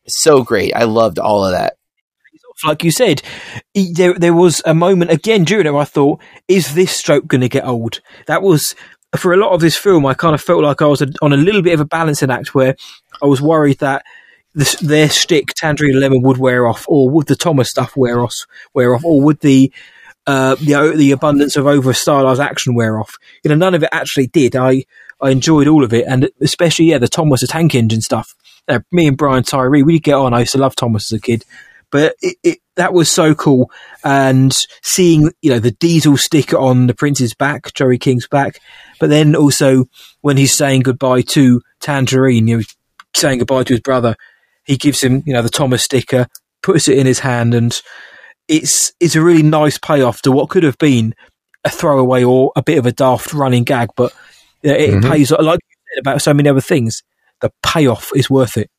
so 0.07 0.43
great. 0.43 0.75
I 0.75 0.85
loved 0.85 1.19
all 1.19 1.45
of 1.45 1.53
that. 1.53 1.77
like 2.65 2.85
you 2.85 2.91
said, 2.91 3.23
there 3.75 4.15
there 4.15 4.35
was 4.35 4.63
a 4.65 4.75
moment 4.75 5.11
again 5.11 5.45
during 5.45 5.67
it 5.67 5.75
I 5.75 5.85
thought, 5.85 6.21
is 6.47 6.75
this 6.75 6.97
stroke 6.97 7.27
going 7.27 7.41
to 7.41 7.49
get 7.49 7.65
old? 7.65 8.01
That 8.27 8.43
was 8.43 8.75
for 9.17 9.33
a 9.33 9.37
lot 9.37 9.53
of 9.53 9.61
this 9.61 9.77
film. 9.77 10.07
I 10.07 10.15
kind 10.15 10.35
of 10.35 10.41
felt 10.41 10.63
like 10.63 10.83
I 10.83 10.87
was 10.87 11.03
a, 11.03 11.09
on 11.23 11.33
a 11.33 11.37
little 11.37 11.63
bit 11.63 11.75
of 11.75 11.81
a 11.81 11.85
balancing 11.85 12.31
act 12.31 12.55
where 12.55 12.77
I 13.23 13.27
was 13.27 13.41
worried 13.41 13.79
that 13.79 14.05
this, 14.55 14.75
their 14.77 15.09
stick, 15.09 15.49
Tangerine 15.55 16.01
Lemon, 16.01 16.23
would 16.23 16.39
wear 16.39 16.67
off, 16.67 16.85
or 16.89 17.09
would 17.11 17.27
the 17.27 17.37
Thomas 17.37 17.71
stuff 17.71 17.97
wear 17.97 18.21
off, 18.21 18.35
wear 18.75 18.95
off, 18.95 19.05
or 19.05 19.21
would 19.23 19.41
the 19.41 19.73
uh, 20.29 20.55
the 20.57 20.93
the 20.97 21.13
abundance 21.13 21.57
of 21.57 21.67
over 21.67 21.93
stylized 21.93 22.41
action 22.41 22.75
wear 22.75 23.01
off? 23.01 23.17
You 23.43 23.49
know, 23.49 23.57
none 23.57 23.75
of 23.75 23.83
it 23.83 23.89
actually 23.93 24.29
did. 24.29 24.55
I 24.55 24.85
I 25.21 25.31
enjoyed 25.31 25.67
all 25.67 25.83
of 25.83 25.93
it, 25.93 26.05
and 26.07 26.31
especially 26.41 26.87
yeah, 26.87 26.99
the 26.99 27.09
Thomas 27.09 27.41
the 27.41 27.47
tank 27.47 27.75
engine 27.75 28.01
stuff. 28.01 28.35
Uh, 28.69 28.81
me 28.93 29.07
and 29.07 29.17
Brian 29.17 29.43
Tyree, 29.43 29.83
we 29.83 29.99
get 29.99 30.15
on. 30.15 30.35
I 30.35 30.41
used 30.41 30.53
to 30.53 30.59
love 30.59 30.77
Thomas 30.77 31.11
as 31.11 31.19
a 31.19 31.21
kid 31.21 31.45
but 31.91 32.15
it, 32.21 32.37
it, 32.43 32.59
that 32.77 32.93
was 32.93 33.11
so 33.11 33.35
cool. 33.35 33.71
And 34.05 34.55
seeing, 34.83 35.31
you 35.43 35.51
know, 35.51 35.59
the 35.59 35.71
diesel 35.71 36.17
sticker 36.17 36.57
on 36.57 36.87
the 36.87 36.95
prince's 36.95 37.35
back, 37.35 37.73
Joey 37.75 37.99
King's 37.99 38.29
back, 38.29 38.61
but 39.01 39.11
then 39.11 39.35
also 39.35 39.87
when 40.21 40.37
he's 40.37 40.57
saying 40.57 40.83
goodbye 40.83 41.23
to 41.23 41.61
Tangerine, 41.81 42.49
you 42.49 42.59
know, 42.59 42.63
saying 43.15 43.39
goodbye 43.39 43.65
to 43.65 43.75
his 43.75 43.81
brother, 43.81 44.17
he 44.65 44.77
gives 44.77 45.03
him, 45.03 45.23
you 45.27 45.33
know, 45.33 45.43
the 45.43 45.49
Thomas 45.49 45.83
sticker, 45.83 46.27
puts 46.63 46.89
it 46.89 46.99
in 46.99 47.07
his 47.07 47.21
hand, 47.21 47.55
and 47.55 47.81
it's 48.49 48.93
it's 49.01 49.15
a 49.17 49.23
really 49.23 49.43
nice 49.43 49.79
payoff 49.79 50.23
to 50.23 50.33
what 50.33 50.49
could 50.49 50.63
have 50.63 50.79
been 50.79 51.15
a 51.65 51.71
throwaway 51.71 52.25
or 52.25 52.53
a 52.57 52.63
bit 52.63 52.79
of 52.79 52.87
a 52.87 52.93
daft 52.93 53.33
running 53.33 53.65
gag, 53.65 53.91
but 53.97 54.13
it 54.63 54.91
Mhm. 54.91 55.11
pays 55.11 55.31
like 55.31 55.61
you 55.69 55.77
said 55.95 56.01
about 56.01 56.23
so 56.23 56.33
many 56.35 56.49
other 56.49 56.61
things. 56.61 57.03
The 57.41 57.53
payoff 57.63 58.11
is 58.15 58.29
worth 58.31 58.57
it. 58.57 58.71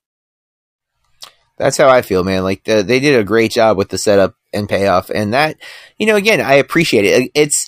That's 1.57 1.77
how 1.77 1.89
I 1.89 2.01
feel, 2.01 2.23
man. 2.23 2.43
Like 2.43 2.63
the, 2.63 2.83
they 2.83 2.99
did 2.99 3.19
a 3.19 3.23
great 3.23 3.51
job 3.51 3.77
with 3.77 3.89
the 3.89 3.97
setup 3.97 4.35
and 4.53 4.67
payoff, 4.67 5.09
and 5.09 5.33
that, 5.33 5.57
you 5.97 6.07
know, 6.07 6.15
again, 6.15 6.39
I 6.41 6.53
appreciate 6.53 7.05
it. 7.05 7.31
It's, 7.35 7.67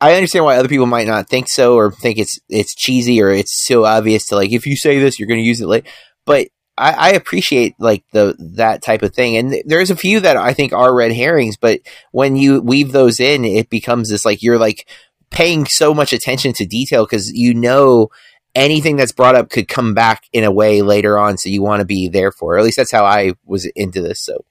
I 0.00 0.14
understand 0.14 0.44
why 0.44 0.56
other 0.56 0.68
people 0.68 0.86
might 0.86 1.06
not 1.06 1.28
think 1.28 1.48
so 1.48 1.76
or 1.76 1.92
think 1.92 2.18
it's 2.18 2.38
it's 2.48 2.74
cheesy 2.74 3.20
or 3.22 3.30
it's 3.30 3.64
so 3.66 3.84
obvious 3.84 4.26
to 4.26 4.34
like 4.36 4.52
if 4.52 4.66
you 4.66 4.76
say 4.76 4.98
this, 4.98 5.18
you're 5.18 5.28
going 5.28 5.40
to 5.40 5.46
use 5.46 5.60
it 5.60 5.66
later. 5.68 5.88
But 6.26 6.48
I, 6.80 6.92
I 6.92 7.08
appreciate 7.10 7.74
like 7.78 8.04
the 8.12 8.34
that 8.56 8.82
type 8.82 9.02
of 9.02 9.14
thing, 9.14 9.36
and 9.36 9.62
there's 9.66 9.90
a 9.90 9.96
few 9.96 10.20
that 10.20 10.36
I 10.36 10.54
think 10.54 10.72
are 10.72 10.94
red 10.94 11.12
herrings. 11.12 11.56
But 11.56 11.80
when 12.12 12.36
you 12.36 12.60
weave 12.62 12.92
those 12.92 13.20
in, 13.20 13.44
it 13.44 13.70
becomes 13.70 14.08
this 14.10 14.24
like 14.24 14.42
you're 14.42 14.58
like 14.58 14.88
paying 15.30 15.66
so 15.66 15.94
much 15.94 16.12
attention 16.12 16.52
to 16.54 16.66
detail 16.66 17.04
because 17.04 17.32
you 17.32 17.54
know 17.54 18.08
anything 18.54 18.96
that's 18.96 19.12
brought 19.12 19.36
up 19.36 19.50
could 19.50 19.68
come 19.68 19.94
back 19.94 20.24
in 20.32 20.44
a 20.44 20.50
way 20.50 20.82
later 20.82 21.18
on, 21.18 21.38
so 21.38 21.48
you 21.48 21.62
want 21.62 21.80
to 21.80 21.86
be 21.86 22.08
there 22.08 22.32
for. 22.32 22.54
Or 22.54 22.58
at 22.58 22.64
least 22.64 22.78
that's 22.78 22.90
how 22.92 23.04
I 23.04 23.34
was 23.44 23.66
into 23.66 24.00
this. 24.02 24.20
So, 24.20 24.44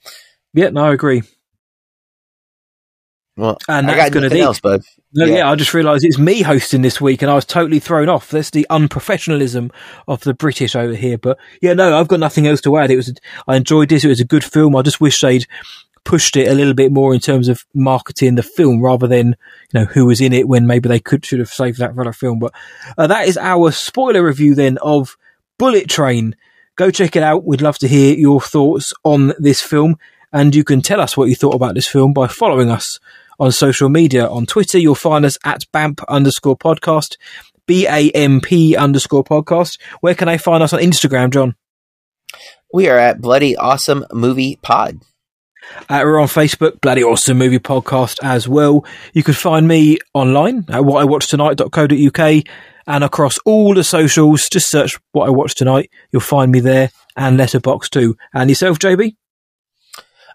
Yeah, 0.54 0.70
no, 0.70 0.86
I 0.86 0.94
agree. 0.94 1.24
well, 3.38 3.58
And 3.68 3.90
I 3.90 3.96
that's 3.96 4.10
got 4.10 4.14
to 4.14 4.22
nothing 4.22 4.30
be 4.30 4.42
else, 4.42 4.60
bud. 4.60 4.82
No, 5.14 5.26
Yeah. 5.26 5.38
yeah. 5.38 5.50
I 5.52 5.56
just 5.56 5.74
realised 5.74 6.06
it's 6.06 6.20
me 6.20 6.42
hosting 6.42 6.82
this 6.82 7.02
week, 7.02 7.22
and 7.22 7.32
I 7.32 7.36
was 7.36 7.46
totally 7.46 7.80
thrown 7.80 8.10
off. 8.10 8.30
That's 8.30 8.52
the 8.52 8.68
unprofessionalism 8.70 9.72
of 10.08 10.22
the 10.22 10.34
British 10.34 10.76
over 10.76 10.94
here. 10.94 11.18
But 11.18 11.38
yeah, 11.62 11.74
no, 11.74 11.98
I've 12.00 12.08
got 12.08 12.20
nothing 12.20 12.46
else 12.48 12.62
to 12.62 12.78
add. 12.78 12.92
It 12.92 12.98
was, 12.98 13.14
I 13.48 13.56
enjoyed 13.56 13.90
this. 13.90 14.04
It 14.04 14.10
was 14.10 14.20
a 14.20 14.26
good 14.26 14.44
film. 14.44 14.76
I 14.76 14.82
just 14.84 15.02
wish 15.02 15.20
they'd 15.20 15.46
pushed 16.06 16.36
it 16.38 16.48
a 16.48 16.54
little 16.54 16.74
bit 16.74 16.92
more 16.92 17.14
in 17.14 17.20
terms 17.20 17.48
of 17.50 17.66
marketing 17.74 18.36
the 18.36 18.44
film 18.44 18.82
rather 18.82 19.06
than 19.08 19.28
you 19.74 19.80
know 19.80 19.86
who 19.86 20.06
was 20.06 20.22
in 20.22 20.32
it 20.34 20.48
when 20.48 20.66
maybe 20.66 20.88
they 20.90 21.00
could 21.00 21.26
should 21.26 21.40
have 21.40 21.50
saved 21.50 21.80
that 21.80 21.94
for 21.94 22.08
a 22.08 22.14
film. 22.14 22.40
But 22.40 22.54
uh, 22.98 23.08
that 23.08 23.28
is 23.28 23.38
our 23.38 23.72
spoiler 23.72 24.24
review 24.24 24.56
then 24.56 24.78
of 24.82 25.18
Bullet 25.58 25.90
Train. 25.90 26.36
Go 26.76 26.92
check 26.92 27.16
it 27.16 27.24
out. 27.24 27.44
We'd 27.46 27.62
love 27.62 27.78
to 27.80 27.88
hear 27.88 28.16
your 28.16 28.40
thoughts 28.42 28.94
on 29.04 29.34
this 29.40 29.62
film. 29.62 29.98
And 30.32 30.54
you 30.54 30.64
can 30.64 30.82
tell 30.82 31.02
us 31.02 31.18
what 31.18 31.28
you 31.28 31.36
thought 31.36 31.56
about 31.56 31.74
this 31.74 31.88
film 31.88 32.14
by 32.14 32.28
following 32.28 32.70
us 32.70 33.00
on 33.40 33.52
social 33.52 33.90
media. 33.90 34.28
On 34.28 34.46
Twitter, 34.46 34.78
you'll 34.78 34.96
find 34.96 35.26
us 35.26 35.38
at 35.46 35.64
BAMP 35.74 36.04
underscore 36.08 36.58
podcast, 36.58 37.18
B 37.66 37.88
A 37.88 38.10
M 38.12 38.42
P 38.42 38.76
underscore 38.76 39.24
podcast. 39.24 39.80
Where 40.02 40.16
can 40.16 40.28
I 40.28 40.38
find 40.38 40.64
us 40.64 40.74
on 40.74 40.80
Instagram, 40.80 41.32
John? 41.32 41.56
We 42.74 42.90
are 42.90 42.98
at 42.98 43.22
Bloody 43.22 43.56
Awesome 43.58 44.06
Movie 44.12 44.60
Pod. 44.62 45.02
Uh, 45.88 46.02
we're 46.04 46.20
on 46.20 46.28
Facebook, 46.28 46.82
Bloody 46.82 47.04
Awesome 47.04 47.38
Movie 47.38 47.60
Podcast 47.60 48.18
as 48.24 48.48
well. 48.48 48.86
You 49.14 49.24
can 49.24 49.34
find 49.34 49.68
me 49.68 49.98
online 50.14 50.60
at 50.70 50.82
whatIwatched.tonight.co.uk 50.82 52.44
and 52.88 53.04
across 53.04 53.38
all 53.46 53.74
the 53.76 53.84
socials. 53.84 54.50
Just 54.50 54.70
search 54.70 54.98
What 55.12 55.28
I 55.28 55.32
Watch 55.32 55.56
Tonight. 55.56 55.92
You'll 56.12 56.22
find 56.22 56.52
me 56.52 56.60
there 56.60 56.92
and 57.16 57.40
Letterboxd 57.40 57.90
too. 57.90 58.18
And 58.34 58.50
yourself, 58.50 58.80
JB? 58.80 59.16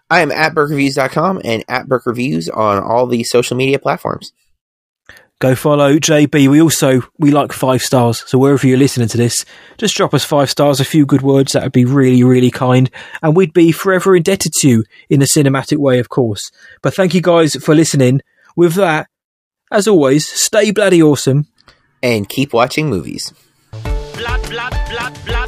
I 0.09 0.21
am 0.21 0.31
at 0.31 0.53
BurkeReviews.com 0.53 1.41
and 1.43 1.63
at 1.67 1.87
Burke 1.87 2.05
Reviews 2.05 2.47
on 2.49 2.81
all 2.81 3.07
the 3.07 3.23
social 3.23 3.57
media 3.57 3.79
platforms. 3.79 4.33
Go 5.39 5.53
follow 5.53 5.97
JB. 5.97 6.47
We 6.47 6.61
also 6.61 7.01
we 7.19 7.29
like 7.31 7.51
five 7.51 7.81
stars. 7.81 8.23
So 8.25 8.37
wherever 8.37 8.65
you're 8.65 8.77
listening 8.77 9.09
to 9.09 9.17
this, 9.17 9.43
just 9.77 9.95
drop 9.95 10.13
us 10.13 10.23
five 10.23 10.49
stars, 10.49 10.79
a 10.79 10.85
few 10.85 11.05
good 11.05 11.23
words. 11.23 11.51
That 11.51 11.63
would 11.63 11.71
be 11.73 11.83
really, 11.83 12.23
really 12.23 12.51
kind, 12.51 12.89
and 13.21 13.35
we'd 13.35 13.51
be 13.51 13.73
forever 13.73 14.15
indebted 14.15 14.53
to 14.61 14.69
you 14.69 14.83
in 15.09 15.21
a 15.21 15.25
cinematic 15.25 15.77
way, 15.77 15.99
of 15.99 16.07
course. 16.07 16.51
But 16.81 16.93
thank 16.93 17.13
you 17.13 17.21
guys 17.21 17.55
for 17.55 17.75
listening. 17.75 18.21
With 18.55 18.75
that, 18.75 19.09
as 19.71 19.89
always, 19.89 20.25
stay 20.25 20.71
bloody 20.71 21.03
awesome. 21.03 21.47
And 22.01 22.29
keep 22.29 22.53
watching 22.53 22.89
movies. 22.89 23.33
blood, 23.73 24.49
blood, 24.49 24.71
blood, 24.89 25.25
blood, 25.25 25.25
blood, 25.25 25.44